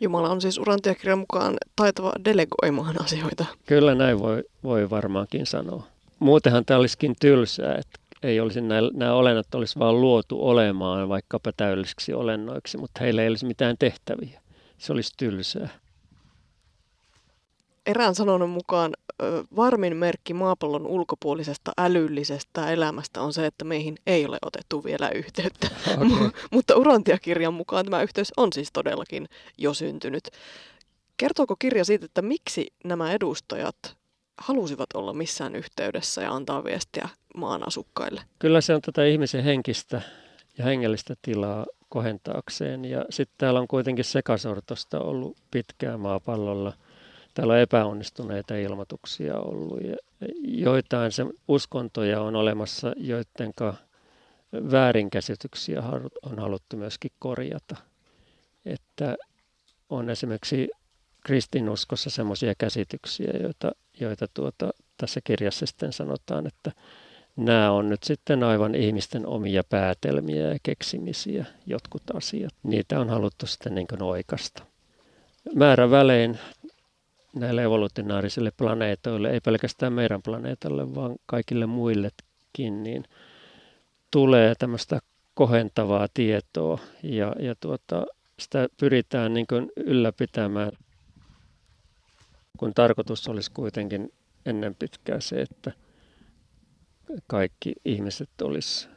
Jumala 0.00 0.30
on 0.30 0.40
siis 0.40 0.58
urantiakirjan 0.58 1.18
mukaan 1.18 1.56
taitava 1.76 2.12
delegoimaan 2.24 3.02
asioita. 3.04 3.44
Kyllä 3.66 3.94
näin 3.94 4.18
voi, 4.18 4.44
voi 4.62 4.90
varmaankin 4.90 5.46
sanoa. 5.46 5.86
Muutenhan 6.18 6.64
tämä 6.64 6.80
olisikin 6.80 7.14
tylsää, 7.20 7.74
että 7.74 8.00
ei 8.22 8.40
olisi 8.40 8.60
nämä, 8.60 8.80
nämä 8.94 9.14
olennot 9.14 9.54
olisi 9.54 9.78
vaan 9.78 10.00
luotu 10.00 10.48
olemaan 10.48 11.08
vaikkapa 11.08 11.52
täydellisiksi 11.56 12.12
olennoiksi, 12.12 12.78
mutta 12.78 13.00
heillä 13.00 13.22
ei 13.22 13.28
olisi 13.28 13.46
mitään 13.46 13.76
tehtäviä. 13.78 14.40
Se 14.78 14.92
olisi 14.92 15.12
tylsää. 15.16 15.68
Erään 17.86 18.14
sanonnan 18.14 18.48
mukaan 18.48 18.92
varmin 19.56 19.96
merkki 19.96 20.34
maapallon 20.34 20.86
ulkopuolisesta 20.86 21.72
älyllisestä 21.78 22.70
elämästä 22.70 23.20
on 23.20 23.32
se, 23.32 23.46
että 23.46 23.64
meihin 23.64 23.96
ei 24.06 24.26
ole 24.26 24.38
otettu 24.42 24.84
vielä 24.84 25.10
yhteyttä. 25.10 25.68
Okay. 25.96 26.30
Mutta 26.50 26.76
Urantia-kirjan 26.76 27.54
mukaan 27.54 27.84
tämä 27.84 28.02
yhteys 28.02 28.32
on 28.36 28.52
siis 28.52 28.72
todellakin 28.72 29.28
jo 29.58 29.74
syntynyt. 29.74 30.30
Kertooko 31.16 31.56
kirja 31.58 31.84
siitä, 31.84 32.04
että 32.04 32.22
miksi 32.22 32.66
nämä 32.84 33.12
edustajat 33.12 33.76
halusivat 34.38 34.86
olla 34.94 35.12
missään 35.12 35.56
yhteydessä 35.56 36.22
ja 36.22 36.32
antaa 36.32 36.64
viestiä 36.64 37.08
maan 37.36 37.68
asukkaille? 37.68 38.22
Kyllä 38.38 38.60
se 38.60 38.74
on 38.74 38.82
tätä 38.82 39.04
ihmisen 39.04 39.44
henkistä 39.44 40.02
ja 40.58 40.64
hengellistä 40.64 41.14
tilaa 41.22 41.66
kohentaakseen. 41.88 42.84
Ja 42.84 43.04
sitten 43.10 43.34
täällä 43.38 43.60
on 43.60 43.68
kuitenkin 43.68 44.04
sekasortosta 44.04 45.00
ollut 45.00 45.36
pitkään 45.50 46.00
maapallolla– 46.00 46.72
täällä 47.40 47.54
on 47.54 47.60
epäonnistuneita 47.60 48.56
ilmoituksia 48.56 49.36
ollut 49.38 49.80
ja 49.84 49.96
joitain 50.42 51.12
se 51.12 51.26
uskontoja 51.48 52.20
on 52.20 52.36
olemassa, 52.36 52.92
joiden 52.96 53.52
väärinkäsityksiä 54.52 55.82
on 56.22 56.38
haluttu 56.38 56.76
myöskin 56.76 57.10
korjata. 57.18 57.76
Että 58.66 59.16
on 59.90 60.10
esimerkiksi 60.10 60.68
kristinuskossa 61.26 62.10
semmoisia 62.10 62.54
käsityksiä, 62.58 63.32
joita, 63.42 63.72
joita 64.00 64.26
tuota, 64.34 64.70
tässä 64.96 65.20
kirjassa 65.24 65.66
sitten 65.66 65.92
sanotaan, 65.92 66.46
että 66.46 66.72
nämä 67.36 67.70
on 67.72 67.88
nyt 67.88 68.02
sitten 68.02 68.42
aivan 68.42 68.74
ihmisten 68.74 69.26
omia 69.26 69.64
päätelmiä 69.64 70.52
ja 70.52 70.58
keksimisiä, 70.62 71.44
jotkut 71.66 72.02
asiat. 72.14 72.54
Niitä 72.62 73.00
on 73.00 73.10
haluttu 73.10 73.46
sitten 73.46 73.74
niin 73.74 74.02
oikasta. 74.02 74.62
Määrävälein 75.54 76.38
näille 77.34 77.62
evolutionaarisille 77.62 78.50
planeetoille, 78.56 79.30
ei 79.30 79.40
pelkästään 79.40 79.92
meidän 79.92 80.22
planeetalle, 80.22 80.94
vaan 80.94 81.16
kaikille 81.26 81.66
muillekin, 81.66 82.82
niin 82.82 83.04
tulee 84.10 84.54
tämmöistä 84.54 85.00
kohentavaa 85.34 86.08
tietoa. 86.14 86.78
Ja, 87.02 87.34
ja 87.38 87.54
tuota, 87.60 88.06
sitä 88.38 88.68
pyritään 88.76 89.34
niin 89.34 89.46
kuin 89.46 89.72
ylläpitämään, 89.76 90.72
kun 92.58 92.74
tarkoitus 92.74 93.28
olisi 93.28 93.50
kuitenkin 93.50 94.12
ennen 94.46 94.74
pitkää 94.74 95.20
se, 95.20 95.42
että 95.42 95.72
kaikki 97.26 97.72
ihmiset 97.84 98.30
olisi, 98.42 98.88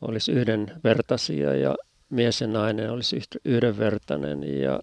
olisi 0.00 0.32
yhdenvertaisia 0.32 1.54
ja 1.54 1.74
mies 2.10 2.40
ja 2.40 2.46
nainen 2.46 2.90
olisi 2.90 3.20
yhdenvertainen 3.44 4.60
ja, 4.60 4.80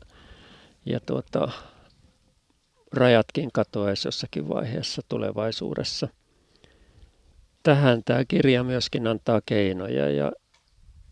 ja 0.85 0.99
tuota, 0.99 1.51
rajatkin 2.93 3.49
katoaisi 3.53 4.07
jossakin 4.07 4.49
vaiheessa 4.49 5.01
tulevaisuudessa. 5.09 6.07
Tähän 7.63 8.01
tämä 8.05 8.25
kirja 8.25 8.63
myöskin 8.63 9.07
antaa 9.07 9.41
keinoja 9.45 10.09
ja, 10.09 10.31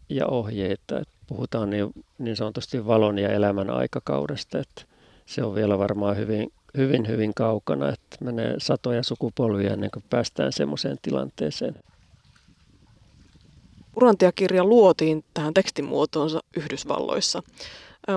ja 0.09 0.27
ohjeita. 0.27 0.99
Että 0.99 1.13
puhutaan 1.27 1.69
niin, 1.69 1.93
niin 2.17 2.35
sanotusti 2.35 2.87
valon 2.87 3.19
ja 3.19 3.29
elämän 3.29 3.69
aikakaudesta, 3.69 4.59
että 4.59 4.81
se 5.25 5.43
on 5.43 5.55
vielä 5.55 5.77
varmaan 5.79 6.17
hyvin, 6.17 6.51
hyvin, 6.77 7.07
hyvin 7.07 7.33
kaukana, 7.33 7.89
että 7.89 8.17
menee 8.21 8.55
satoja 8.57 9.03
sukupolvia 9.03 9.73
ennen 9.73 9.91
kuin 9.91 10.03
päästään 10.09 10.53
semmoiseen 10.53 10.97
tilanteeseen. 11.01 11.75
Urantiakirja 13.95 14.63
luotiin 14.63 15.25
tähän 15.33 15.53
tekstimuotoonsa 15.53 16.39
Yhdysvalloissa. 16.57 17.43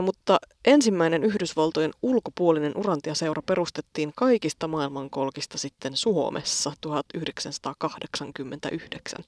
Mutta 0.03 0.39
ensimmäinen 0.65 1.25
Yhdysvaltojen 1.25 1.91
ulkopuolinen 2.03 2.73
urantiaseura 2.77 3.43
perustettiin 3.43 4.13
kaikista 4.17 4.69
maailmankolkista 4.69 5.59
sitten 5.59 5.97
Suomessa 5.97 6.73
1989. 6.81 9.25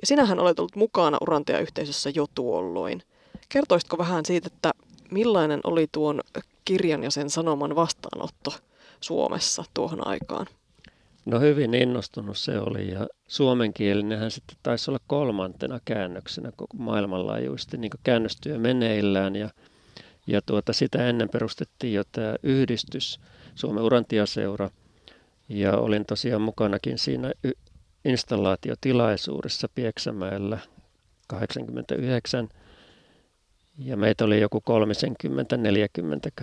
Ja 0.00 0.06
sinähän 0.06 0.38
olet 0.38 0.58
ollut 0.58 0.76
mukana 0.76 1.18
urantia-yhteisössä 1.20 2.10
jo 2.14 2.26
tuolloin. 2.34 3.02
Kertoisitko 3.48 3.98
vähän 3.98 4.26
siitä, 4.26 4.48
että 4.54 4.70
millainen 5.10 5.60
oli 5.64 5.86
tuon 5.92 6.20
kirjan 6.64 7.02
ja 7.02 7.10
sen 7.10 7.30
sanoman 7.30 7.76
vastaanotto 7.76 8.52
Suomessa 9.00 9.64
tuohon 9.74 10.06
aikaan? 10.06 10.46
No 11.24 11.40
hyvin 11.40 11.74
innostunut 11.74 12.38
se 12.38 12.58
oli 12.58 12.90
ja 12.90 13.06
suomenkielinenhän 13.28 14.30
sitten 14.30 14.56
taisi 14.62 14.90
olla 14.90 15.00
kolmantena 15.06 15.80
käännöksenä 15.84 16.52
koko 16.56 16.76
maailmanlaajuisesti 16.76 17.76
niin 17.76 17.90
käännöstyö 18.02 18.58
meneillään 18.58 19.36
ja, 19.36 19.48
ja 20.26 20.42
tuota, 20.42 20.72
sitä 20.72 21.08
ennen 21.08 21.28
perustettiin 21.28 21.94
jo 21.94 22.02
tämä 22.12 22.36
yhdistys, 22.42 23.20
Suomen 23.54 23.84
Urantiaseura. 23.84 24.70
Ja 25.48 25.76
olin 25.76 26.04
tosiaan 26.04 26.42
mukanakin 26.42 26.98
siinä 26.98 27.32
y- 27.44 27.52
installaatiotilaisuudessa 28.04 29.68
Pieksämäellä 29.74 30.58
89 31.26 32.48
ja 33.78 33.96
meitä 33.96 34.24
oli 34.24 34.40
joku 34.40 34.62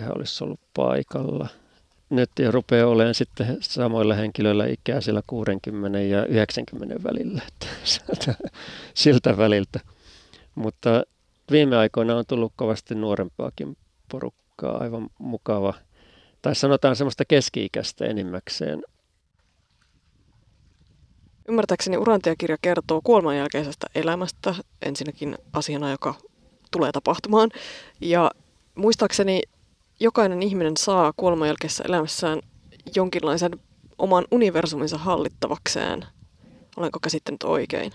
30-40 0.00 0.12
olisi 0.16 0.44
ollut 0.44 0.60
paikalla– 0.74 1.48
nyt 2.10 2.30
jo 2.38 2.50
rupeaa 2.50 2.86
olemaan 2.86 3.14
sitten 3.14 3.56
samoilla 3.60 4.14
henkilöillä 4.14 4.66
ikää 4.66 5.00
siellä 5.00 5.22
60 5.26 6.00
ja 6.00 6.26
90 6.26 7.02
välillä, 7.02 7.42
siltä 8.94 9.36
väliltä. 9.36 9.80
Mutta 10.54 11.02
viime 11.50 11.76
aikoina 11.76 12.16
on 12.16 12.24
tullut 12.28 12.52
kovasti 12.56 12.94
nuorempaakin 12.94 13.76
porukkaa, 14.10 14.78
aivan 14.78 15.08
mukava. 15.18 15.74
Tai 16.42 16.54
sanotaan 16.54 16.96
semmoista 16.96 17.24
keski-ikäistä 17.24 18.04
enimmäkseen. 18.04 18.82
Ymmärtääkseni 21.48 21.96
Urantiakirja 21.96 22.56
kertoo 22.62 23.00
kuoleman 23.04 23.36
jälkeisestä 23.36 23.86
elämästä, 23.94 24.54
ensinnäkin 24.82 25.38
asiana, 25.52 25.90
joka 25.90 26.14
tulee 26.70 26.92
tapahtumaan. 26.92 27.50
Ja 28.00 28.30
muistaakseni 28.74 29.42
jokainen 30.00 30.42
ihminen 30.42 30.76
saa 30.76 31.12
kuoleman 31.16 31.48
jälkeisessä 31.48 31.84
elämässään 31.88 32.40
jonkinlaisen 32.96 33.50
oman 33.98 34.24
universuminsa 34.30 34.98
hallittavakseen. 34.98 36.06
Olenko 36.76 37.00
käsittänyt 37.00 37.42
oikein? 37.42 37.92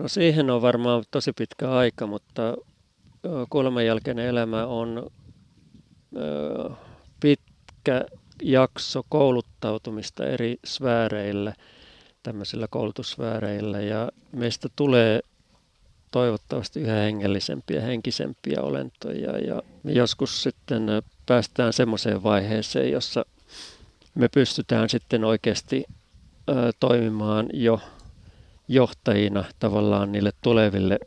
No 0.00 0.08
siihen 0.08 0.50
on 0.50 0.62
varmaan 0.62 1.04
tosi 1.10 1.32
pitkä 1.32 1.70
aika, 1.70 2.06
mutta 2.06 2.56
kuoleman 3.50 3.86
jälkeinen 3.86 4.26
elämä 4.26 4.66
on 4.66 5.10
pitkä 7.20 8.04
jakso 8.42 9.02
kouluttautumista 9.08 10.26
eri 10.26 10.56
sfääreillä, 10.66 11.54
tämmöisillä 12.22 12.68
koulutussfääreillä 12.70 13.80
ja 13.80 14.08
meistä 14.32 14.68
tulee 14.76 15.20
toivottavasti 16.12 16.80
yhä 16.80 16.94
hengellisempiä, 16.94 17.80
henkisempiä 17.80 18.60
olentoja. 18.62 19.38
Ja 19.38 19.62
me 19.82 19.92
joskus 19.92 20.42
sitten 20.42 20.86
päästään 21.26 21.72
semmoiseen 21.72 22.22
vaiheeseen, 22.22 22.92
jossa 22.92 23.24
me 24.14 24.28
pystytään 24.28 24.88
sitten 24.88 25.24
oikeasti 25.24 25.84
toimimaan 26.80 27.46
jo 27.52 27.80
johtajina 28.70 29.44
tavallaan 29.58 30.12
niille 30.12 30.30
tuleville 30.42 30.98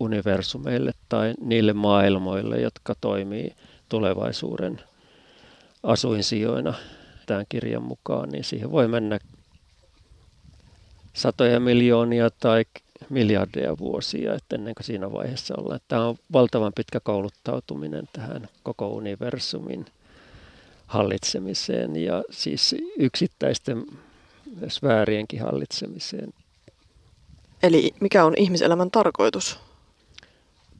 universumeille 0.00 0.92
tai 1.08 1.34
niille 1.40 1.72
maailmoille, 1.72 2.60
jotka 2.60 2.94
toimii 3.00 3.52
tulevaisuuden 3.88 4.80
asuinsijoina 5.82 6.74
tämän 7.26 7.46
kirjan 7.48 7.82
mukaan, 7.82 8.28
niin 8.28 8.44
siihen 8.44 8.70
voi 8.70 8.88
mennä 8.88 9.18
satoja 11.12 11.60
miljoonia 11.60 12.30
tai 12.30 12.64
miljardeja 13.08 13.78
vuosia, 13.78 14.34
että 14.34 14.56
ennen 14.56 14.74
kuin 14.74 14.84
siinä 14.84 15.12
vaiheessa 15.12 15.54
ollaan. 15.58 15.80
Tämä 15.88 16.06
on 16.06 16.16
valtavan 16.32 16.72
pitkä 16.72 17.00
kouluttautuminen 17.00 18.08
tähän 18.12 18.48
koko 18.62 18.88
universumin 18.88 19.86
hallitsemiseen 20.86 21.96
ja 21.96 22.24
siis 22.30 22.74
yksittäisten 22.98 23.86
sfäärienkin 24.68 25.40
hallitsemiseen. 25.40 26.32
Eli 27.62 27.94
mikä 28.00 28.24
on 28.24 28.34
ihmiselämän 28.36 28.90
tarkoitus? 28.90 29.58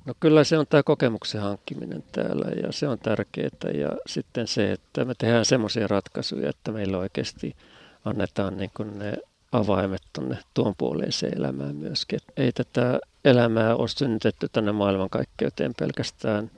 No 0.05 0.15
kyllä 0.21 0.45
se 0.45 0.59
on 0.59 0.67
tämä 0.67 0.83
kokemuksen 0.83 1.41
hankkiminen 1.41 2.05
täällä 2.13 2.47
ja 2.63 2.73
se 2.73 2.89
on 2.89 2.99
tärkeää 2.99 3.71
ja 3.75 3.89
sitten 4.07 4.47
se, 4.47 4.73
että 4.73 5.05
me 5.05 5.15
tehdään 5.19 5.45
semmoisia 5.45 5.87
ratkaisuja, 5.87 6.51
että 6.51 6.73
meillä 6.73 6.99
oikeasti 6.99 7.57
annetaan 8.05 8.57
niin 8.57 8.71
kuin 8.77 8.99
ne 8.99 9.13
avaimet 9.53 10.03
tuonne 10.13 10.39
tuon 10.55 10.75
puoleiseen 10.79 11.39
elämään 11.39 11.77
myöskin. 11.77 12.21
Ei 12.37 12.53
tätä 12.53 12.99
elämää 13.25 13.77
ole 13.77 13.89
synnytetty 13.89 14.49
tänne 14.53 14.73
maailmankaikkeuteen 14.73 15.75
pelkästään 15.79 16.51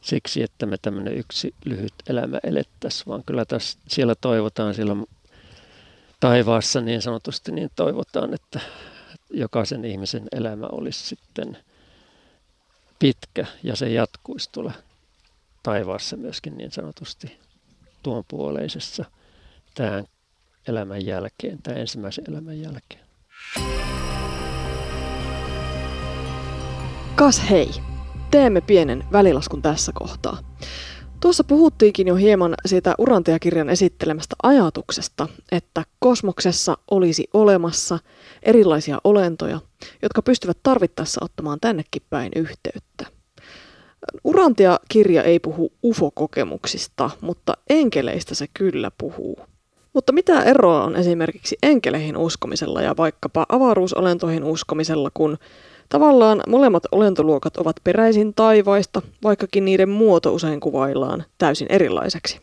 siksi, 0.00 0.42
että 0.42 0.66
me 0.66 0.76
tämmöinen 0.82 1.16
yksi 1.16 1.54
lyhyt 1.64 1.94
elämä 2.08 2.38
elettäisiin, 2.44 3.06
vaan 3.06 3.22
kyllä 3.26 3.44
tässä, 3.44 3.78
siellä 3.88 4.14
toivotaan 4.14 4.74
siellä 4.74 4.96
taivaassa 6.20 6.80
niin 6.80 7.02
sanotusti, 7.02 7.52
niin 7.52 7.70
toivotaan, 7.76 8.34
että 8.34 8.60
jokaisen 9.34 9.84
ihmisen 9.84 10.28
elämä 10.32 10.66
olisi 10.66 11.06
sitten 11.06 11.58
pitkä 12.98 13.46
ja 13.62 13.76
se 13.76 13.88
jatkuisi 13.88 14.48
tuolla 14.52 14.72
taivaassa 15.62 16.16
myöskin 16.16 16.56
niin 16.56 16.72
sanotusti 16.72 17.38
tuon 18.02 18.24
puoleisessa 18.28 19.04
tämän 19.74 20.04
elämän 20.68 21.06
jälkeen 21.06 21.62
tai 21.62 21.80
ensimmäisen 21.80 22.24
elämän 22.28 22.60
jälkeen. 22.60 23.04
Kas 27.14 27.50
hei, 27.50 27.70
teemme 28.30 28.60
pienen 28.60 29.04
välilaskun 29.12 29.62
tässä 29.62 29.92
kohtaa. 29.94 30.38
Tuossa 31.24 31.44
puhuttiinkin 31.44 32.08
jo 32.08 32.14
hieman 32.14 32.54
siitä 32.66 32.94
Urantia-kirjan 32.98 33.70
esittelemästä 33.70 34.36
ajatuksesta, 34.42 35.28
että 35.52 35.84
kosmoksessa 35.98 36.78
olisi 36.90 37.28
olemassa 37.34 37.98
erilaisia 38.42 38.98
olentoja, 39.04 39.60
jotka 40.02 40.22
pystyvät 40.22 40.58
tarvittaessa 40.62 41.24
ottamaan 41.24 41.60
tännekin 41.60 42.02
päin 42.10 42.32
yhteyttä. 42.36 43.06
Urantia-kirja 44.24 45.22
ei 45.22 45.40
puhu 45.40 45.72
UFO-kokemuksista, 45.84 47.10
mutta 47.20 47.56
enkeleistä 47.70 48.34
se 48.34 48.46
kyllä 48.54 48.90
puhuu. 48.98 49.38
Mutta 49.92 50.12
mitä 50.12 50.42
eroa 50.42 50.84
on 50.84 50.96
esimerkiksi 50.96 51.56
enkeleihin 51.62 52.16
uskomisella 52.16 52.82
ja 52.82 52.96
vaikkapa 52.96 53.46
avaruusolentoihin 53.48 54.44
uskomisella, 54.44 55.10
kun 55.14 55.38
tavallaan 55.94 56.42
molemmat 56.48 56.82
olentoluokat 56.92 57.56
ovat 57.56 57.76
peräisin 57.84 58.34
taivaista, 58.34 59.02
vaikkakin 59.22 59.64
niiden 59.64 59.88
muoto 59.88 60.34
usein 60.34 60.60
kuvaillaan 60.60 61.24
täysin 61.38 61.66
erilaiseksi? 61.70 62.40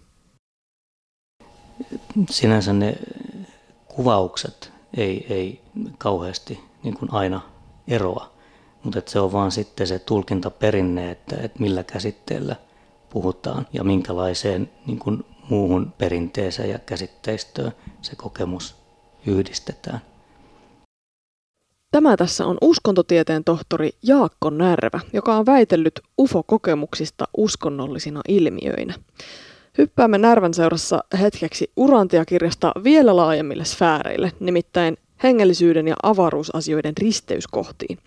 Sinänsä 2.30 2.74
ne 2.74 2.98
kuvaukset 3.88 4.72
ei, 4.98 5.26
ei 5.30 5.62
kauheasti 5.98 6.60
niin 6.84 6.98
kuin 6.98 7.14
aina 7.14 7.42
eroa, 7.88 8.34
mutta 8.84 9.02
se 9.06 9.20
on 9.20 9.32
vaan 9.32 9.52
sitten 9.52 9.88
se 9.88 10.00
tulkintaperinne, 10.00 11.12
että, 11.12 11.36
että 11.42 11.60
millä 11.60 11.84
käsitteellä 11.84 12.56
puhutaan 13.10 13.68
ja 13.74 13.84
minkälaiseen 13.84 14.70
niin 14.86 15.00
kuin 15.00 15.26
muuhun 15.50 15.94
perinteeseen 15.98 16.70
ja 16.70 16.80
käsitteistöön 16.80 17.72
se 18.02 18.16
kokemus 18.16 18.76
yhdistetään. 19.26 20.02
Tämä 21.92 22.18
tässä 22.18 22.46
on 22.46 22.58
uskontotieteen 22.62 23.44
tohtori 23.44 23.90
Jaakko 24.04 24.50
Närvä, 24.50 25.00
joka 25.14 25.36
on 25.36 25.46
väitellyt 25.46 26.00
UFO-kokemuksista 26.22 27.28
uskonnollisina 27.38 28.22
ilmiöinä. 28.28 28.94
Hyppäämme 29.78 30.18
Närvän 30.18 30.54
seurassa 30.54 31.04
hetkeksi 31.20 31.72
Urantia-kirjasta 31.78 32.72
vielä 32.84 33.16
laajemmille 33.16 33.66
sfääreille, 33.66 34.32
nimittäin 34.40 34.98
hengellisyyden 35.24 35.88
ja 35.88 35.96
avaruusasioiden 36.04 36.94
risteyskohtiin. 36.98 37.98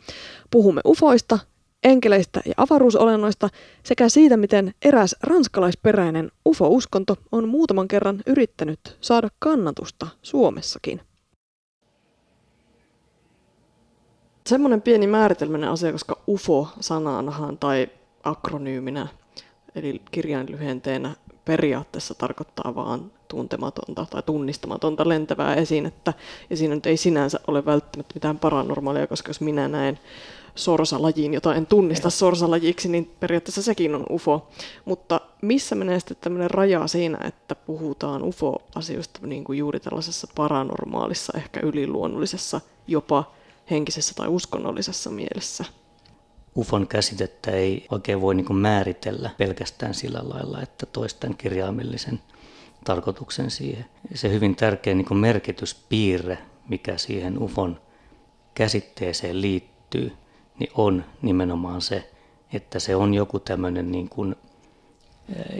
Puhumme 0.50 0.80
ufoista, 0.86 1.38
enkeleistä 1.84 2.40
ja 2.46 2.54
avaruusolennoista 2.56 3.48
sekä 3.82 4.08
siitä, 4.08 4.36
miten 4.36 4.74
eräs 4.84 5.16
ranskalaisperäinen 5.22 6.30
UFO-uskonto 6.48 7.16
on 7.32 7.48
muutaman 7.48 7.88
kerran 7.88 8.22
yrittänyt 8.26 8.80
saada 9.00 9.28
kannatusta 9.38 10.06
Suomessakin. 10.22 11.00
Semmoinen 14.48 14.82
pieni 14.82 15.06
määritelmäinen 15.06 15.70
asia, 15.70 15.92
koska 15.92 16.18
UFO-sananahan 16.28 17.58
tai 17.58 17.88
akronyyminä, 18.24 19.06
eli 19.74 20.02
kirjainlyhenteenä 20.10 21.14
periaatteessa 21.44 22.14
tarkoittaa 22.14 22.74
vaan 22.74 23.12
tuntematonta 23.28 24.06
tai 24.10 24.22
tunnistamatonta 24.22 25.08
lentävää 25.08 25.54
esinettä. 25.54 26.12
Ja 26.50 26.56
siinä 26.56 26.74
nyt 26.74 26.86
ei 26.86 26.96
sinänsä 26.96 27.40
ole 27.46 27.64
välttämättä 27.64 28.14
mitään 28.14 28.38
paranormaalia, 28.38 29.06
koska 29.06 29.30
jos 29.30 29.40
minä 29.40 29.68
näen 29.68 29.98
sorsalajiin, 30.54 31.34
jota 31.34 31.54
en 31.54 31.66
tunnista 31.66 32.10
sorsalajiksi, 32.10 32.88
niin 32.88 33.10
periaatteessa 33.20 33.62
sekin 33.62 33.94
on 33.94 34.06
UFO. 34.10 34.48
Mutta 34.84 35.20
missä 35.42 35.74
menee 35.74 36.00
sitten 36.00 36.16
tämmöinen 36.20 36.50
raja 36.50 36.86
siinä, 36.86 37.18
että 37.24 37.54
puhutaan 37.54 38.22
UFO-asioista 38.22 39.26
niin 39.26 39.44
kuin 39.44 39.58
juuri 39.58 39.80
tällaisessa 39.80 40.28
paranormaalissa, 40.34 41.32
ehkä 41.36 41.60
yliluonnollisessa, 41.60 42.60
jopa 42.86 43.24
henkisessä 43.70 44.14
tai 44.14 44.28
uskonnollisessa 44.28 45.10
mielessä? 45.10 45.64
UFON 46.56 46.86
käsitettä 46.86 47.50
ei 47.50 47.86
oikein 47.90 48.20
voi 48.20 48.34
niin 48.34 48.56
määritellä 48.56 49.30
pelkästään 49.38 49.94
sillä 49.94 50.20
lailla, 50.22 50.62
että 50.62 50.86
toistan 50.86 51.36
kirjaimellisen 51.36 52.20
tarkoituksen 52.84 53.50
siihen. 53.50 53.84
Se 54.14 54.30
hyvin 54.30 54.56
tärkeä 54.56 54.94
niin 54.94 55.16
merkityspiirre, 55.16 56.38
mikä 56.68 56.98
siihen 56.98 57.42
UFON 57.42 57.80
käsitteeseen 58.54 59.40
liittyy, 59.40 60.12
niin 60.58 60.70
on 60.74 61.04
nimenomaan 61.22 61.80
se, 61.82 62.10
että 62.52 62.78
se 62.78 62.96
on 62.96 63.14
joku 63.14 63.38
tämmöinen 63.38 63.92
niin 63.92 64.08
kuin, 64.08 64.36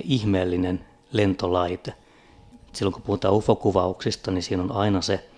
ihmeellinen 0.05 0.85
lentolaite. 1.13 1.95
Silloin 2.73 2.93
kun 2.93 3.03
puhutaan 3.03 3.35
UFO-kuvauksista, 3.35 4.31
niin 4.31 4.43
siinä 4.43 4.63
on 4.63 4.73
aina 4.73 5.03
se, 5.03 5.29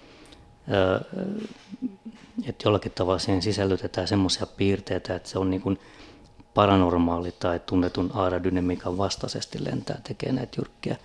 että 2.45 2.69
jollakin 2.69 2.93
tavalla 2.93 3.19
siihen 3.19 3.43
sisällytetään 3.43 4.09
semmoisia 4.09 4.47
piirteitä, 4.47 5.15
että 5.15 5.29
se 5.29 5.39
on 5.39 5.51
niin 5.51 5.63
kuin 5.63 5.79
paranormaali 6.55 7.33
tai 7.33 7.61
tunnetun 7.67 8.11
aerodynamiikan 8.15 8.99
vastaisesti 8.99 9.65
lentää, 9.65 10.01
tekee 10.09 10.33
näitä 10.33 10.55
jyrkkiä 10.59 10.97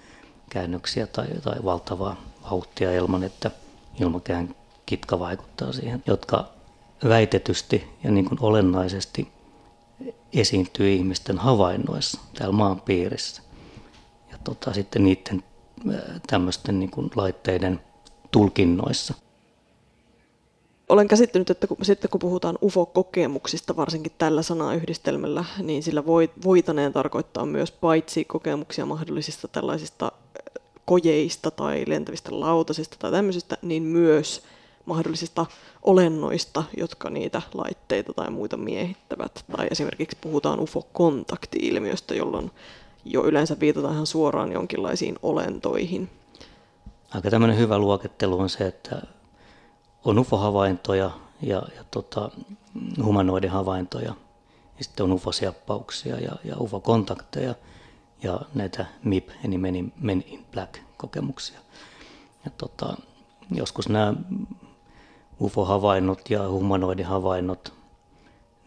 käännöksiä 0.49 1.07
tai, 1.07 1.27
tai 1.43 1.63
valtavaa 1.63 2.15
vauhtia 2.51 2.93
ilman, 2.93 3.23
että 3.23 3.51
ilmakään 3.99 4.55
kitka 4.85 5.19
vaikuttaa 5.19 5.71
siihen, 5.71 6.03
jotka 6.07 6.49
väitetysti 7.09 7.87
ja 8.03 8.11
niin 8.11 8.25
kuin 8.25 8.37
olennaisesti 8.41 9.27
esiintyy 10.33 10.93
ihmisten 10.93 11.37
havainnoissa 11.37 12.21
täällä 12.37 12.55
maan 12.55 12.81
piirissä. 12.81 13.41
Ja 14.31 14.37
tota, 14.43 14.73
sitten 14.73 15.03
niiden 15.03 15.43
tämmöisten 16.27 16.79
niin 16.79 16.91
kuin 16.91 17.11
laitteiden 17.15 17.79
tulkinnoissa. 18.31 19.13
Olen 20.91 21.07
käsittänyt, 21.07 21.49
että 21.49 21.67
kun, 21.67 21.77
sitten 21.81 22.11
kun 22.11 22.19
puhutaan 22.19 22.57
UFO-kokemuksista, 22.61 23.75
varsinkin 23.75 24.11
tällä 24.17 24.41
sanayhdistelmällä, 24.41 25.45
niin 25.63 25.83
sillä 25.83 26.03
voitaneen 26.43 26.93
tarkoittaa 26.93 27.45
myös 27.45 27.71
paitsi 27.71 28.25
kokemuksia 28.25 28.85
mahdollisista 28.85 29.47
tällaisista 29.47 30.11
kojeista 30.85 31.51
tai 31.51 31.83
lentävistä 31.87 32.39
lautasista 32.39 32.95
tai 32.99 33.11
tämmöisistä, 33.11 33.57
niin 33.61 33.83
myös 33.83 34.43
mahdollisista 34.85 35.45
olennoista, 35.81 36.63
jotka 36.77 37.09
niitä 37.09 37.41
laitteita 37.53 38.13
tai 38.13 38.29
muita 38.29 38.57
miehittävät. 38.57 39.45
Tai 39.57 39.67
esimerkiksi 39.71 40.17
puhutaan 40.21 40.59
UFO-kontakti-ilmiöstä, 40.59 42.15
jolloin 42.15 42.51
jo 43.05 43.25
yleensä 43.25 43.59
viitataan 43.59 43.93
ihan 43.93 44.07
suoraan 44.07 44.51
jonkinlaisiin 44.51 45.15
olentoihin. 45.23 46.09
Aika 47.13 47.29
tämmöinen 47.29 47.57
hyvä 47.57 47.77
luokittelu 47.77 48.39
on 48.39 48.49
se, 48.49 48.67
että 48.67 49.01
on 50.05 50.19
UFO-havaintoja 50.19 51.11
ja, 51.41 51.61
ja 51.75 51.83
tota, 51.91 52.29
humanoidin 53.03 53.49
havaintoja, 53.49 54.13
ja 54.77 54.83
sitten 54.83 55.03
on 55.03 55.11
UFO-siappauksia 55.11 56.19
ja, 56.19 56.31
ja 56.43 56.55
UFO-kontakteja 56.59 57.55
ja 58.23 58.41
näitä 58.53 58.85
MIP, 59.03 59.29
eli 59.45 59.57
Men 59.57 59.75
in, 59.75 59.93
Men 59.99 60.23
in 60.27 60.45
Black-kokemuksia. 60.51 61.59
Ja 62.45 62.51
tota, 62.57 62.97
joskus 63.51 63.89
nämä 63.89 64.13
UFO-havainnot 65.41 66.29
ja 66.29 66.49
humanoidin 66.49 67.05
havainnot, 67.05 67.73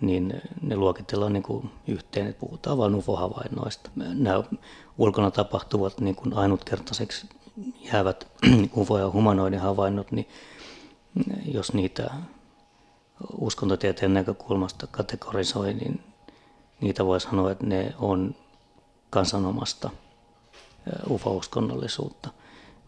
niin 0.01 0.43
ne 0.63 0.77
luokitellaan 0.77 1.33
niin 1.33 1.43
kuin 1.43 1.71
yhteen, 1.89 2.27
että 2.27 2.41
puhutaan 2.41 2.79
vain 2.79 2.95
UFO-havainnoista. 2.95 3.91
Nämä 3.97 4.43
ulkona 4.99 5.31
tapahtuvat 5.31 6.01
niin 6.01 6.15
kuin 6.15 6.35
ainutkertaiseksi 6.35 7.27
jäävät 7.93 8.27
UFO- 8.77 8.99
ja 8.99 9.11
humanoidin 9.11 9.61
havainnot, 9.61 10.13
niin 10.13 10.29
jos 11.45 11.73
niitä 11.73 12.11
uskontotieteen 13.39 14.15
näkökulmasta 14.15 14.87
kategorisoi, 14.87 15.75
niin 15.75 16.01
niitä 16.81 17.07
voi 17.07 17.21
sanoa, 17.21 17.51
että 17.51 17.67
ne 17.67 17.95
on 17.99 18.35
kansanomasta 19.11 19.91
UFO-uskonnollisuutta. 21.11 22.31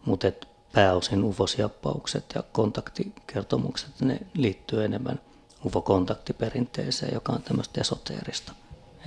Mutta 0.05 0.27
pääosin 0.73 1.23
UFO-siappaukset 1.23 2.25
ja 2.35 2.43
kontaktikertomukset, 2.51 4.01
ne 4.01 4.19
liittyy 4.33 4.85
enemmän 4.85 5.19
UFO-kontaktiperinteeseen, 5.65 7.13
joka 7.13 7.33
on 7.33 7.41
tämmöistä 7.41 7.81
esoteerista 7.81 8.53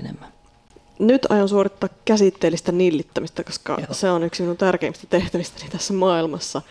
enemmän. 0.01 0.33
Nyt 0.99 1.27
aion 1.31 1.49
suorittaa 1.49 1.89
käsitteellistä 2.05 2.73
nillittämistä, 2.73 3.45
koska 3.45 3.77
Joo. 3.81 3.95
se 3.95 4.11
on 4.11 4.23
yksi 4.23 4.43
minun 4.43 4.57
tärkeimmistä 4.57 5.07
tehtävistäni 5.11 5.71
tässä 5.71 5.95
maailmassa. 5.95 6.63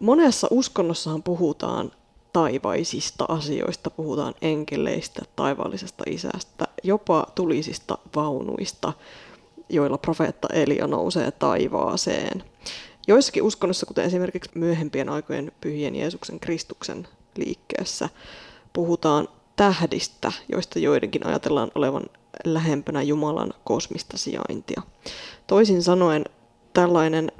Monessa 0.00 0.48
uskonnossahan 0.50 1.22
puhutaan 1.22 1.92
taivaisista 2.32 3.24
asioista, 3.28 3.90
puhutaan 3.90 4.34
enkeleistä, 4.42 5.22
taivaallisesta 5.36 6.04
isästä, 6.10 6.64
jopa 6.82 7.26
tulisista 7.34 7.98
vaunuista, 8.16 8.92
joilla 9.68 9.98
profeetta 9.98 10.48
Elia 10.52 10.86
nousee 10.86 11.30
taivaaseen. 11.30 12.44
Joissakin 13.08 13.42
uskonnossa, 13.42 13.86
kuten 13.86 14.04
esimerkiksi 14.04 14.50
myöhempien 14.54 15.08
aikojen 15.08 15.52
pyhien 15.60 15.96
Jeesuksen 15.96 16.40
Kristuksen 16.40 17.08
liikkeessä, 17.36 18.08
puhutaan 18.72 19.28
tähdistä, 19.56 20.32
joista 20.52 20.78
joidenkin 20.78 21.26
ajatellaan 21.26 21.70
olevan 21.74 22.02
lähempänä 22.44 23.02
Jumalan 23.02 23.54
kosmista 23.64 24.18
sijaintia. 24.18 24.82
Toisin 25.46 25.82
sanoen 25.82 26.24
tällainen 26.72 27.32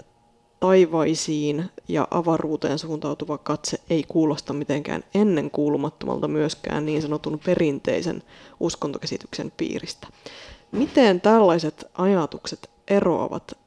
taivaisiin 0.60 1.70
ja 1.88 2.08
avaruuteen 2.10 2.78
suuntautuva 2.78 3.38
katse 3.38 3.80
ei 3.90 4.04
kuulosta 4.08 4.52
mitenkään 4.52 5.04
ennen 5.14 5.50
kuulumattomalta 5.50 6.28
myöskään 6.28 6.86
niin 6.86 7.02
sanotun 7.02 7.40
perinteisen 7.44 8.22
uskontokäsityksen 8.60 9.52
piiristä. 9.56 10.06
Miten 10.72 11.20
tällaiset 11.20 11.84
ajatukset 11.94 12.70
eroavat 12.88 13.58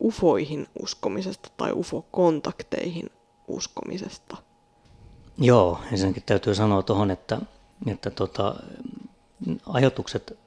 ufoihin 0.00 0.66
uskomisesta 0.82 1.48
tai 1.56 1.72
ufo-kontakteihin 1.72 3.10
uskomisesta? 3.48 4.36
Joo, 5.38 5.78
ensinnäkin 5.92 6.22
täytyy 6.26 6.54
sanoa 6.54 6.82
tuohon, 6.82 7.10
että, 7.10 7.40
että 7.86 8.10
tota, 8.10 8.54
ajatukset 9.66 10.38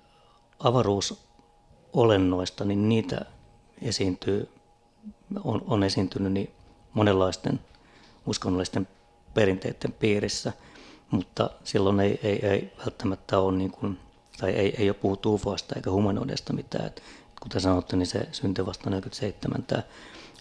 avaruusolennoista, 0.59 2.65
niin 2.65 2.89
niitä 2.89 3.25
esiintyy, 3.81 4.49
on, 5.43 5.61
on 5.67 5.83
esiintynyt 5.83 6.33
niin 6.33 6.51
monenlaisten 6.93 7.59
uskonnollisten 8.25 8.87
perinteiden 9.33 9.91
piirissä, 9.99 10.53
mutta 11.11 11.49
silloin 11.63 11.99
ei, 11.99 12.19
ei, 12.23 12.45
ei 12.45 12.73
välttämättä 12.79 13.39
ole, 13.39 13.57
niin 13.57 13.71
kuin, 13.71 13.99
tai 14.39 14.51
ei, 14.51 14.75
ei 14.77 14.89
ole 14.89 14.93
puhuttu 15.01 15.33
ufoista 15.33 15.75
eikä 15.75 15.91
humanoidesta 15.91 16.53
mitään. 16.53 16.85
Et 16.85 17.03
kuten 17.41 17.61
sanottu, 17.61 17.95
niin 17.95 18.07
se 18.07 18.27
syntyi 18.31 18.65
vasta 18.65 18.89
47 18.89 19.63
tämä 19.63 19.83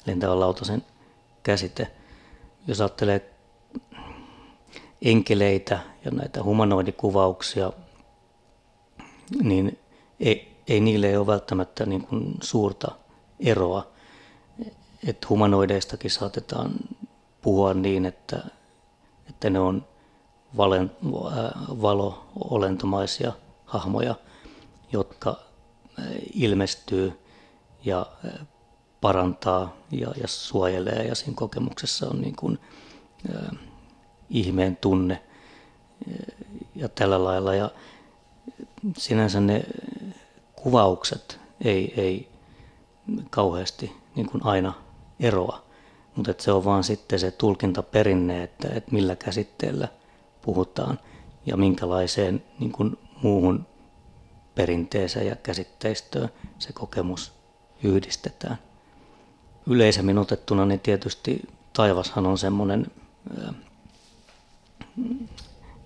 lentävän 0.07 0.41
lautasen 0.41 0.85
käsite. 1.43 1.91
Jos 2.67 2.81
ajattelee 2.81 3.31
enkeleitä 5.03 5.79
ja 6.05 6.11
näitä 6.11 6.43
humanoidikuvauksia, 6.43 7.73
niin 9.43 9.79
ei, 10.21 10.57
ei 10.69 10.81
niille 10.81 11.19
ole 11.19 11.27
välttämättä 11.27 11.87
niin 11.87 12.07
kuin 12.07 12.35
suurta 12.43 12.93
eroa. 13.41 13.96
Että 15.07 15.27
humanoideistakin 15.31 16.11
saatetaan 16.11 16.73
puhua 17.43 17.75
niin, 17.75 18.07
että, 18.07 18.43
että 19.29 19.51
ne 19.51 19.61
on 19.61 19.87
valen, 20.57 20.91
valo-olentomaisia 21.83 23.33
hahmoja, 23.65 24.15
jotka 24.93 25.41
ilmestyy 26.35 27.21
ja 27.85 28.07
parantaa 29.01 29.77
ja, 29.91 30.13
ja 30.21 30.29
suojelee 30.29 31.07
ja 31.07 31.15
siinä 31.15 31.37
kokemuksessa 31.37 32.09
on 32.09 32.21
niin 32.21 32.37
kuin, 32.37 32.59
äh, 33.35 33.59
ihmeen 34.31 34.77
tunne 34.77 35.23
ja 36.75 36.89
tällä 36.89 37.25
lailla. 37.25 37.55
Ja 37.55 37.71
sinänsä 38.97 39.41
ne 39.41 39.65
kuvaukset 40.57 41.41
ei, 41.65 41.95
ei 41.97 42.29
kauheasti 43.31 43.97
niin 44.17 44.31
kuin 44.31 44.45
aina 44.45 44.73
eroa, 45.21 45.63
mutta 46.17 46.35
se 46.39 46.53
on 46.53 46.65
vaan 46.65 46.85
sitten 46.85 47.19
se 47.19 47.31
tulkintaperinne, 47.31 48.43
että, 48.43 48.69
että 48.75 48.93
millä 48.93 49.17
käsitteellä 49.17 49.89
puhutaan 50.43 50.99
ja 51.47 51.57
minkälaiseen 51.57 52.43
niin 52.59 52.73
kuin 52.73 52.99
muuhun 53.23 53.67
perinteeseen 54.55 55.27
ja 55.27 55.37
käsitteistöön 55.37 56.29
se 56.59 56.73
kokemus 56.73 57.33
yhdistetään. 57.83 58.59
Yleisemmin 59.67 60.19
otettuna 60.19 60.67
niin 60.67 60.81
tietysti 60.81 61.43
taivashan 61.73 62.27
on 62.27 62.39
semmoinen 62.39 62.87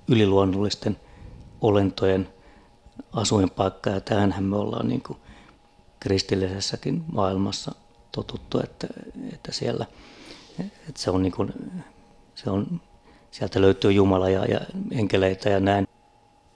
yliluonnollisten 0.08 0.96
olentojen 1.60 2.28
asuinpaikka 3.12 3.90
ja 3.90 4.00
tähänhän 4.00 4.44
me 4.44 4.56
ollaan 4.56 4.88
niin 4.88 5.02
kuin 5.02 5.18
kristillisessäkin 6.00 7.04
maailmassa 7.12 7.74
totuttu, 8.12 8.60
että, 8.60 8.86
että 9.32 9.52
siellä 9.52 9.86
että 10.60 11.02
se 11.02 11.10
on 11.10 11.22
niin 11.22 11.32
kuin, 11.32 11.52
se 12.34 12.50
on, 12.50 12.80
sieltä 13.30 13.60
löytyy 13.60 13.92
Jumala 13.92 14.30
ja, 14.30 14.44
ja 14.44 14.60
enkeleitä 14.90 15.50
ja 15.50 15.60
näin. 15.60 15.88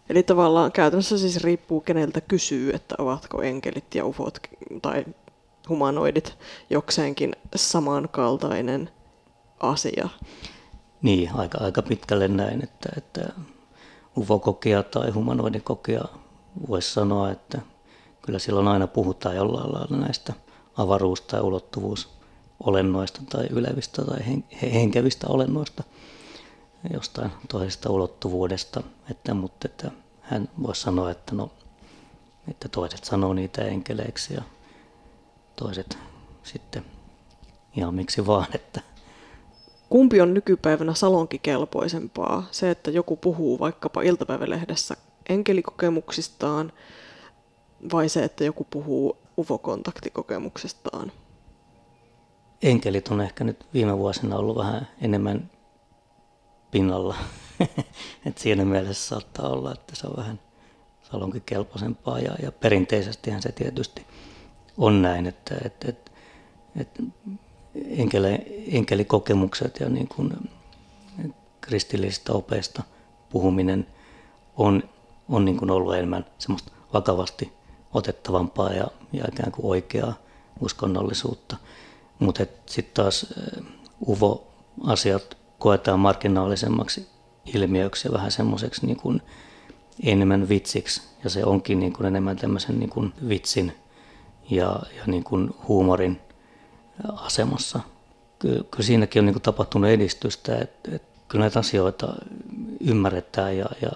Eli 0.08 0.22
tavallaan 0.22 0.72
käytännössä 0.72 1.18
siis 1.18 1.44
riippuu 1.44 1.80
keneltä 1.80 2.20
kysyy, 2.20 2.70
että 2.74 2.94
ovatko 2.98 3.42
enkelit 3.42 3.94
ja 3.94 4.06
ufot 4.06 4.38
tai 4.82 5.04
humanoidit 5.68 6.38
jokseenkin 6.70 7.32
samankaltainen 7.56 8.90
asia. 9.60 10.08
Niin, 11.02 11.30
aika, 11.34 11.58
aika 11.58 11.82
pitkälle 11.82 12.28
näin, 12.28 12.64
että, 12.64 12.88
että 12.96 13.32
ufokokija 14.16 14.82
tai 14.82 15.10
humanoidikokija 15.10 16.04
voisi 16.68 16.92
sanoa, 16.92 17.30
että 17.30 17.60
kyllä 18.22 18.38
silloin 18.38 18.68
aina 18.68 18.86
puhutaan 18.86 19.36
jollain 19.36 19.72
lailla 19.72 19.96
näistä 19.96 20.32
avaruus- 20.76 21.20
tai 21.20 21.40
ulottuvuusolennoista 21.40 23.20
tai 23.30 23.46
ylevistä 23.50 24.04
tai 24.04 24.20
henkevistä 24.62 25.26
olennoista 25.28 25.84
jostain 26.92 27.30
toisesta 27.48 27.90
ulottuvuudesta, 27.90 28.82
että, 29.10 29.34
mutta 29.34 29.68
että 29.68 29.90
hän 30.20 30.48
voisi 30.62 30.80
sanoa, 30.80 31.10
että, 31.10 31.34
no, 31.34 31.50
että 32.50 32.68
toiset 32.68 33.04
sanoo 33.04 33.32
niitä 33.32 33.62
enkeleiksi 33.62 34.34
ja 34.34 34.42
toiset 35.56 35.98
sitten 36.42 36.84
ihan 37.76 37.94
miksi 37.94 38.26
vaan, 38.26 38.46
että 38.54 38.80
Kumpi 39.88 40.20
on 40.20 40.34
nykypäivänä 40.34 40.94
salonkikelpoisempaa? 40.94 42.46
Se, 42.50 42.70
että 42.70 42.90
joku 42.90 43.16
puhuu 43.16 43.58
vaikkapa 43.58 44.02
iltapäivälehdessä 44.02 44.96
enkelikokemuksistaan 45.28 46.72
vai 47.92 48.08
se, 48.08 48.24
että 48.24 48.44
joku 48.44 48.66
puhuu 48.70 49.16
ufokontaktikokemuksestaan? 49.38 51.12
Enkelit 52.62 53.08
on 53.08 53.20
ehkä 53.20 53.44
nyt 53.44 53.66
viime 53.74 53.98
vuosina 53.98 54.36
ollut 54.36 54.56
vähän 54.56 54.88
enemmän 55.00 55.50
pinnalla. 56.70 57.16
Et 58.26 58.38
siinä 58.38 58.64
mielessä 58.64 59.08
saattaa 59.08 59.48
olla, 59.48 59.72
että 59.72 59.96
se 59.96 60.06
on 60.06 60.16
vähän 60.16 60.40
salonkikelpoisempaa 61.02 62.18
ja, 62.18 62.34
ja 62.42 62.52
perinteisestihän 62.52 63.42
se 63.42 63.52
tietysti 63.52 64.06
on 64.76 65.02
näin, 65.02 65.26
että, 65.26 65.54
että, 65.64 65.88
että, 65.88 66.10
että 66.76 67.02
enkele, 67.86 68.46
enkelikokemukset 68.72 69.80
ja 69.80 69.88
niin 69.88 70.08
kuin 70.08 70.50
kristillisistä 71.60 72.32
opeista 72.32 72.82
puhuminen 73.28 73.86
on, 74.56 74.82
on 75.28 75.44
niin 75.44 75.56
kuin 75.56 75.70
ollut 75.70 75.94
enemmän 75.94 76.26
semmoista 76.38 76.72
vakavasti 76.92 77.52
otettavampaa 77.94 78.72
ja, 78.72 78.86
ja 79.12 79.24
ikään 79.32 79.52
kuin 79.52 79.66
oikeaa 79.66 80.14
uskonnollisuutta. 80.60 81.56
Mutta 82.18 82.46
sitten 82.66 83.04
taas 83.04 83.26
UVO-asiat 84.08 85.36
koetaan 85.58 86.00
marginaalisemmaksi 86.00 87.08
ilmiöksi 87.54 88.08
ja 88.08 88.12
vähän 88.12 88.30
semmoiseksi 88.30 88.86
niin 88.86 88.96
kuin 88.96 89.22
enemmän 90.02 90.48
vitsiksi. 90.48 91.02
Ja 91.24 91.30
se 91.30 91.44
onkin 91.44 91.80
niin 91.80 91.92
kuin 91.92 92.06
enemmän 92.06 92.36
tämmöisen 92.36 92.78
niin 92.78 92.90
kuin 92.90 93.12
vitsin 93.28 93.72
ja, 94.50 94.80
ja 94.96 95.02
niin 95.06 95.24
kuin 95.24 95.54
huumorin 95.68 96.20
asemassa. 97.12 97.80
Kyllä, 98.38 98.64
kyllä 98.70 98.84
siinäkin 98.84 99.20
on 99.20 99.26
niin 99.26 99.34
kuin 99.34 99.42
tapahtunut 99.42 99.90
edistystä, 99.90 100.58
että, 100.58 100.94
että 100.94 101.18
kyllä 101.28 101.42
näitä 101.42 101.58
asioita 101.58 102.14
ymmärretään 102.80 103.56
ja, 103.56 103.66
ja 103.82 103.90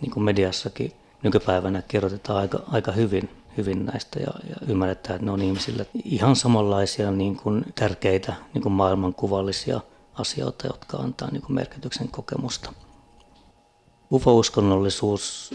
niin 0.00 0.10
kuin 0.10 0.24
mediassakin 0.24 0.92
nykypäivänä 1.22 1.82
kirjoitetaan 1.82 2.38
aika, 2.38 2.60
aika 2.66 2.92
hyvin, 2.92 3.30
hyvin 3.56 3.86
näistä 3.86 4.20
ja, 4.20 4.32
ja 4.48 4.56
ymmärretään, 4.68 5.14
että 5.14 5.26
ne 5.26 5.30
on 5.30 5.42
ihmisille 5.42 5.86
ihan 6.04 6.36
samanlaisia 6.36 7.10
niin 7.10 7.36
kuin 7.36 7.64
tärkeitä 7.74 8.34
niin 8.54 8.62
kuin 8.62 8.72
maailmankuvallisia 8.72 9.80
asioita, 10.14 10.66
jotka 10.66 10.96
antaa 10.96 11.30
niin 11.30 11.42
kuin 11.42 11.54
merkityksen 11.54 12.08
kokemusta. 12.08 12.72
UFO-uskonnollisuus, 14.12 15.54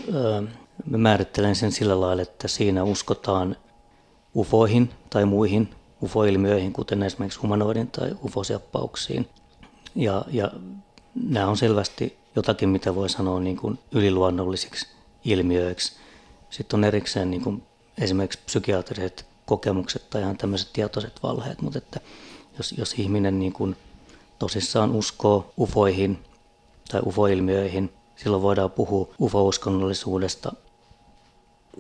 mä 0.86 0.98
määrittelen 0.98 1.56
sen 1.56 1.72
sillä 1.72 2.02
lailla, 2.02 2.22
että 2.22 2.48
siinä 2.48 2.84
uskotaan 2.84 3.56
ufoihin 4.36 4.90
tai 5.10 5.26
muihin 5.26 5.70
UFO-ilmiöihin, 6.04 6.74
kuten 6.74 7.04
esimerkiksi 7.04 7.40
humanoidin 7.40 7.88
tai 7.88 8.16
ufosiappauksiin. 8.24 9.30
Ja, 9.96 10.26
ja 10.28 10.52
nämä 11.16 11.48
on 11.48 11.58
selvästi 11.58 12.18
jotakin, 12.36 12.70
mitä 12.70 12.96
voi 12.96 13.10
sanoa 13.10 13.40
niin 13.40 13.58
kuin 13.58 13.80
yliluonnollisiksi 13.92 14.88
ilmiöiksi. 15.26 15.94
Sitten 16.50 16.78
on 16.78 16.84
erikseen 16.84 17.32
niin 17.32 17.44
kuin 17.44 17.64
esimerkiksi 18.02 18.40
psykiatriset 18.46 19.26
kokemukset 19.46 20.10
tai 20.10 20.22
ihan 20.22 20.38
tämmöiset 20.38 20.74
tietoiset 20.74 21.20
valheet, 21.24 21.62
mutta 21.62 21.78
että 21.78 22.00
jos, 22.58 22.72
jos 22.78 22.94
ihminen 22.94 23.40
niin 23.40 23.54
kuin 23.54 23.76
tosissaan 24.40 24.92
uskoo 24.92 25.54
ufoihin 25.60 26.20
tai 26.92 27.02
ufoilmiöihin, 27.06 27.94
silloin 28.16 28.44
voidaan 28.44 28.72
puhua 28.72 29.08
ufo-uskonnollisuudesta. 29.22 30.54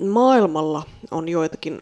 Maailmalla 0.07 0.83
on 1.11 1.29
joitakin 1.29 1.81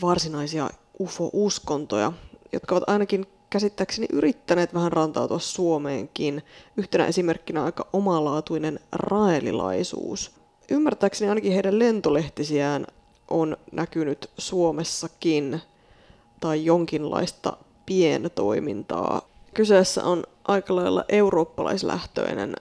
varsinaisia 0.00 0.70
UFO-uskontoja, 1.00 2.12
jotka 2.52 2.74
ovat 2.74 2.88
ainakin 2.88 3.26
käsittääkseni 3.50 4.06
yrittäneet 4.12 4.74
vähän 4.74 4.92
rantautua 4.92 5.38
Suomeenkin. 5.38 6.42
Yhtenä 6.76 7.06
esimerkkinä 7.06 7.64
aika 7.64 7.86
omalaatuinen 7.92 8.80
raelilaisuus. 8.92 10.39
Ymmärtääkseni 10.70 11.28
ainakin 11.28 11.52
heidän 11.52 11.78
lentolehtisiään 11.78 12.86
on 13.30 13.56
näkynyt 13.72 14.30
Suomessakin 14.38 15.60
tai 16.40 16.64
jonkinlaista 16.64 17.56
pientoimintaa. 17.86 19.22
Kyseessä 19.54 20.04
on 20.04 20.24
aika 20.44 20.76
lailla 20.76 21.04
eurooppalaislähtöinen 21.08 22.56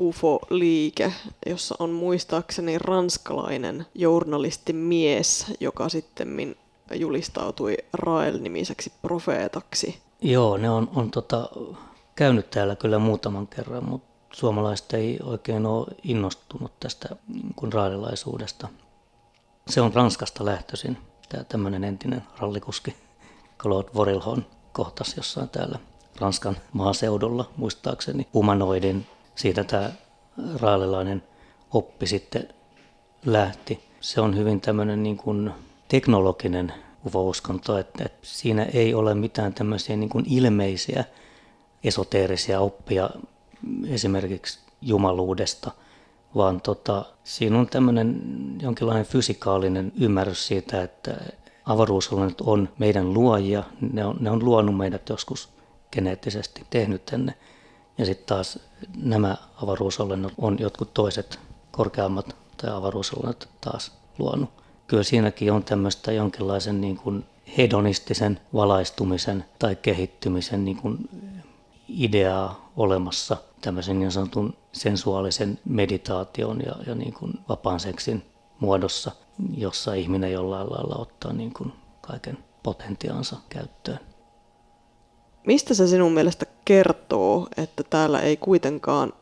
UFO-liike, 0.00 1.12
jossa 1.46 1.74
on 1.78 1.90
muistaakseni 1.90 2.78
ranskalainen 2.78 3.86
journalistimies, 3.94 5.46
joka 5.60 5.88
sitten 5.88 6.56
julistautui 6.94 7.76
Rael-nimiseksi 7.92 8.92
profeetaksi. 9.02 9.98
Joo, 10.20 10.56
ne 10.56 10.70
on, 10.70 10.90
on 10.94 11.10
tota, 11.10 11.48
käynyt 12.14 12.50
täällä 12.50 12.76
kyllä 12.76 12.98
muutaman 12.98 13.46
kerran, 13.46 13.88
mutta 13.88 14.13
suomalaiset 14.34 14.92
ei 14.92 15.18
oikein 15.22 15.66
ole 15.66 15.86
innostunut 16.02 16.80
tästä 16.80 17.16
niin 17.28 17.54
kuin 17.56 17.72
raalilaisuudesta. 17.72 18.68
Se 19.68 19.80
on 19.80 19.94
Ranskasta 19.94 20.44
lähtöisin, 20.44 20.98
tämä 21.28 21.44
tämmöinen 21.44 21.84
entinen 21.84 22.22
rallikuski 22.38 22.96
Claude 23.58 23.88
Vorilhon 23.94 24.46
kohtas 24.72 25.16
jossain 25.16 25.48
täällä 25.48 25.78
Ranskan 26.20 26.56
maaseudulla, 26.72 27.50
muistaakseni 27.56 28.28
humanoidin. 28.34 29.06
Siitä 29.34 29.64
tämä 29.64 29.90
raalilainen 30.60 31.22
oppi 31.70 32.06
sitten 32.06 32.48
lähti. 33.26 33.84
Se 34.00 34.20
on 34.20 34.36
hyvin 34.36 34.60
tämmöinen 34.60 35.02
niin 35.02 35.16
kuin 35.16 35.50
teknologinen 35.88 36.72
ufo-uskonto, 37.06 37.78
että, 37.78 38.04
että 38.04 38.18
siinä 38.22 38.62
ei 38.62 38.94
ole 38.94 39.14
mitään 39.14 39.54
tämmöisiä 39.54 39.96
niin 39.96 40.10
kuin 40.10 40.24
ilmeisiä 40.28 41.04
esoteerisia 41.84 42.60
oppia 42.60 43.10
esimerkiksi 43.88 44.58
jumaluudesta, 44.82 45.70
vaan 46.34 46.60
tota, 46.60 47.04
siinä 47.24 47.58
on 47.58 47.66
tämmöinen 47.66 48.22
jonkinlainen 48.62 49.06
fysikaalinen 49.06 49.92
ymmärrys 50.00 50.46
siitä, 50.46 50.82
että 50.82 51.16
avaruusolennot 51.66 52.40
on 52.40 52.68
meidän 52.78 53.14
luojia, 53.14 53.64
ne 53.92 54.04
on, 54.04 54.16
ne 54.20 54.30
on 54.30 54.44
luonut 54.44 54.76
meidät 54.76 55.08
joskus 55.08 55.48
geneettisesti 55.92 56.66
tehnyt 56.70 57.06
tänne. 57.06 57.34
Ja 57.98 58.04
sitten 58.04 58.26
taas 58.26 58.58
nämä 58.96 59.36
avaruusolennot 59.62 60.32
on 60.38 60.56
jotkut 60.58 60.94
toiset 60.94 61.38
korkeammat 61.70 62.36
tai 62.56 62.70
avaruusolennot 62.70 63.48
taas 63.60 63.92
luonut. 64.18 64.50
Kyllä 64.86 65.02
siinäkin 65.02 65.52
on 65.52 65.64
tämmöistä 65.64 66.12
jonkinlaisen 66.12 66.80
niin 66.80 66.96
kuin 66.96 67.24
hedonistisen 67.58 68.40
valaistumisen 68.54 69.44
tai 69.58 69.76
kehittymisen 69.76 70.64
niin 70.64 70.76
kuin 70.76 71.08
ideaa 71.88 72.70
olemassa 72.76 73.36
tämmöisen 73.60 73.98
niin 73.98 74.12
sanotun 74.12 74.54
sensuaalisen 74.72 75.58
meditaation 75.64 76.60
ja, 76.66 76.74
ja 76.86 76.94
niin 76.94 77.12
kuin 77.12 77.32
vapaan 77.48 77.80
seksin 77.80 78.22
muodossa, 78.60 79.12
jossa 79.56 79.94
ihminen 79.94 80.32
jollain 80.32 80.70
lailla 80.70 80.96
ottaa 80.98 81.32
niin 81.32 81.52
kuin 81.52 81.72
kaiken 82.00 82.38
potentiaansa 82.62 83.36
käyttöön. 83.48 83.98
Mistä 85.46 85.74
se 85.74 85.86
sinun 85.86 86.12
mielestä 86.12 86.46
kertoo, 86.64 87.48
että 87.56 87.82
täällä 87.82 88.20
ei 88.20 88.36
kuitenkaan 88.36 89.12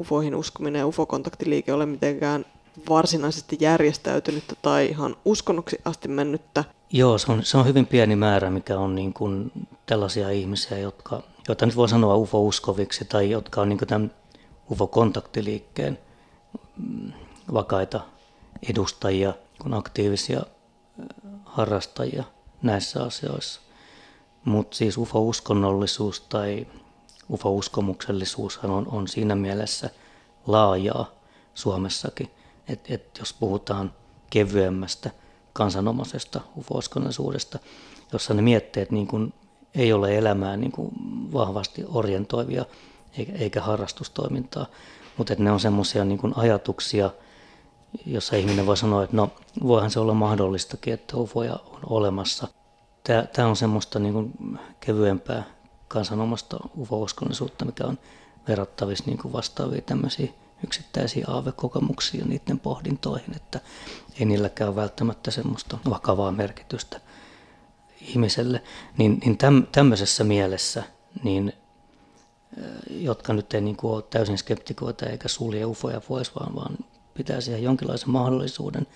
ufoihin 0.00 0.34
uskominen 0.34 0.78
ja 0.80 0.86
ufokontaktiliike 0.86 1.72
ole 1.72 1.86
mitenkään 1.86 2.44
varsinaisesti 2.88 3.56
järjestäytynyttä 3.60 4.54
tai 4.62 4.86
ihan 4.86 5.16
uskonnoksi 5.24 5.78
asti 5.84 6.08
mennyttä? 6.08 6.64
Joo, 6.92 7.18
se 7.18 7.32
on, 7.32 7.44
se 7.44 7.58
on 7.58 7.66
hyvin 7.66 7.86
pieni 7.86 8.16
määrä, 8.16 8.50
mikä 8.50 8.78
on 8.78 8.94
niin 8.94 9.12
kuin 9.12 9.52
tällaisia 9.86 10.30
ihmisiä, 10.30 10.78
jotka, 10.78 11.22
joita 11.48 11.66
nyt 11.66 11.76
voi 11.76 11.88
sanoa 11.88 12.16
ufo-uskoviksi 12.16 13.04
tai 13.04 13.30
jotka 13.30 13.60
on 13.60 13.68
niin 13.68 13.78
tämän 13.78 14.14
ufo-kontaktiliikkeen 14.70 15.98
mm, 16.76 17.12
vakaita 17.52 18.00
edustajia, 18.70 19.34
kun 19.62 19.74
aktiivisia 19.74 20.42
harrastajia 21.44 22.24
näissä 22.62 23.02
asioissa. 23.02 23.60
Mutta 24.44 24.76
siis 24.76 24.98
ufo-uskonnollisuus 24.98 26.20
tai 26.20 26.66
ufo-uskomuksellisuus 27.30 28.58
on, 28.58 28.88
on 28.88 29.08
siinä 29.08 29.34
mielessä 29.34 29.90
laajaa 30.46 31.10
Suomessakin, 31.54 32.30
että 32.68 32.94
et 32.94 33.18
jos 33.18 33.32
puhutaan 33.32 33.94
kevyemmästä 34.30 35.10
kansanomaisesta 35.52 36.40
ufo-uskonnollisuudesta, 36.56 37.58
jossa 38.12 38.34
ne 38.34 38.42
mietteet 38.42 38.90
niin 38.90 39.06
kuin 39.06 39.32
ei 39.76 39.92
ole 39.92 40.18
elämää 40.18 40.56
niin 40.56 40.72
kuin 40.72 40.90
vahvasti 41.32 41.84
orientoivia 41.88 42.64
eikä, 43.38 43.62
harrastustoimintaa, 43.62 44.66
mutta 45.16 45.34
ne 45.38 45.52
on 45.52 45.60
semmoisia 45.60 46.04
niin 46.04 46.36
ajatuksia, 46.36 47.10
jossa 48.06 48.36
ihminen 48.36 48.66
voi 48.66 48.76
sanoa, 48.76 49.04
että 49.04 49.16
no 49.16 49.30
voihan 49.62 49.90
se 49.90 50.00
olla 50.00 50.14
mahdollistakin, 50.14 50.94
että 50.94 51.16
ufoja 51.16 51.54
on 51.66 51.80
olemassa. 51.86 52.48
Tämä 53.32 53.48
on 53.48 53.56
semmoista 53.56 53.98
niin 53.98 54.12
kuin 54.12 54.58
kevyempää 54.80 55.42
kansanomasta 55.88 56.56
ufo-uskonnollisuutta, 56.76 57.64
mikä 57.64 57.84
on 57.84 57.98
verrattavissa 58.48 59.04
niin 59.06 59.18
kuin 59.18 59.32
vastaavia 59.32 59.82
tämmöisiä 59.82 60.32
yksittäisiä 60.64 61.24
aavekokemuksia 61.28 62.24
niiden 62.24 62.58
pohdintoihin, 62.58 63.36
että 63.36 63.60
ei 64.20 64.26
niilläkään 64.26 64.76
välttämättä 64.76 65.30
semmoista 65.30 65.78
vakavaa 65.90 66.32
merkitystä 66.32 67.00
ihmiselle. 68.00 68.62
Niin, 68.98 69.18
niin 69.24 69.38
täm, 69.38 69.66
tämmöisessä 69.72 70.24
mielessä, 70.24 70.82
niin, 71.24 71.52
jotka 72.90 73.32
nyt 73.32 73.54
ei 73.54 73.60
niin 73.60 73.76
kuin 73.76 73.94
ole 73.94 74.02
täysin 74.02 74.38
skeptikoita 74.38 75.06
eikä 75.06 75.28
sulje 75.28 75.64
ufoja 75.64 76.00
pois, 76.00 76.34
vaan, 76.40 76.54
vaan 76.54 76.78
pitää 77.14 77.40
siihen 77.40 77.62
jonkinlaisen 77.62 78.10
mahdollisuuden, 78.10 78.86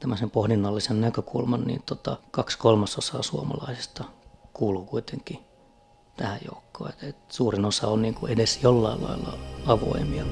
tämmöisen 0.00 0.30
pohdinnallisen 0.30 1.00
näkökulman, 1.00 1.64
niin 1.64 1.82
tota, 1.86 2.16
kaksi 2.30 2.58
kolmasosaa 2.58 3.22
suomalaisista 3.22 4.04
kuuluu 4.52 4.84
kuitenkin 4.84 5.38
tähän 6.16 6.40
joukkoon. 6.44 6.90
Et, 6.90 7.02
et 7.02 7.16
suurin 7.28 7.64
osa 7.64 7.88
on 7.88 8.02
niin 8.02 8.14
kuin 8.14 8.32
edes 8.32 8.62
jollain 8.62 9.02
lailla 9.02 9.38
avoimia. 9.66 10.24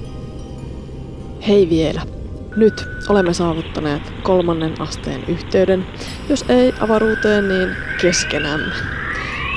Hei 1.46 1.68
vielä. 1.68 2.17
Nyt 2.58 2.88
olemme 3.08 3.34
saavuttaneet 3.34 4.02
kolmannen 4.22 4.80
asteen 4.80 5.24
yhteyden, 5.28 5.86
jos 6.28 6.44
ei 6.48 6.74
avaruuteen, 6.80 7.48
niin 7.48 7.68
keskenämme. 8.00 8.72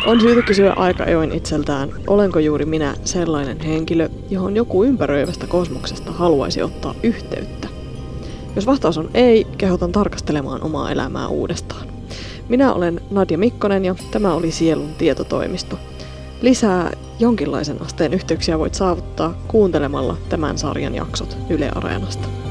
On 0.05 0.21
syytä 0.21 0.41
kysyä 0.41 0.73
aika 0.73 1.03
ajoin 1.03 1.31
itseltään, 1.31 1.89
olenko 2.07 2.39
juuri 2.39 2.65
minä 2.65 2.95
sellainen 3.05 3.59
henkilö, 3.59 4.09
johon 4.29 4.55
joku 4.55 4.83
ympäröivästä 4.83 5.47
kosmoksesta 5.47 6.11
haluaisi 6.11 6.61
ottaa 6.61 6.95
yhteyttä. 7.03 7.67
Jos 8.55 8.65
vastaus 8.65 8.97
on 8.97 9.09
ei, 9.13 9.47
kehotan 9.57 9.91
tarkastelemaan 9.91 10.63
omaa 10.63 10.91
elämää 10.91 11.27
uudestaan. 11.27 11.87
Minä 12.49 12.73
olen 12.73 13.01
Nadia 13.11 13.37
Mikkonen 13.37 13.85
ja 13.85 13.95
tämä 14.11 14.33
oli 14.33 14.51
Sielun 14.51 14.93
tietotoimisto. 14.97 15.79
Lisää 16.41 16.91
jonkinlaisen 17.19 17.81
asteen 17.81 18.13
yhteyksiä 18.13 18.59
voit 18.59 18.73
saavuttaa 18.73 19.33
kuuntelemalla 19.47 20.17
tämän 20.29 20.57
sarjan 20.57 20.95
jaksot 20.95 21.37
Yle 21.49 21.71
Areenasta. 21.75 22.50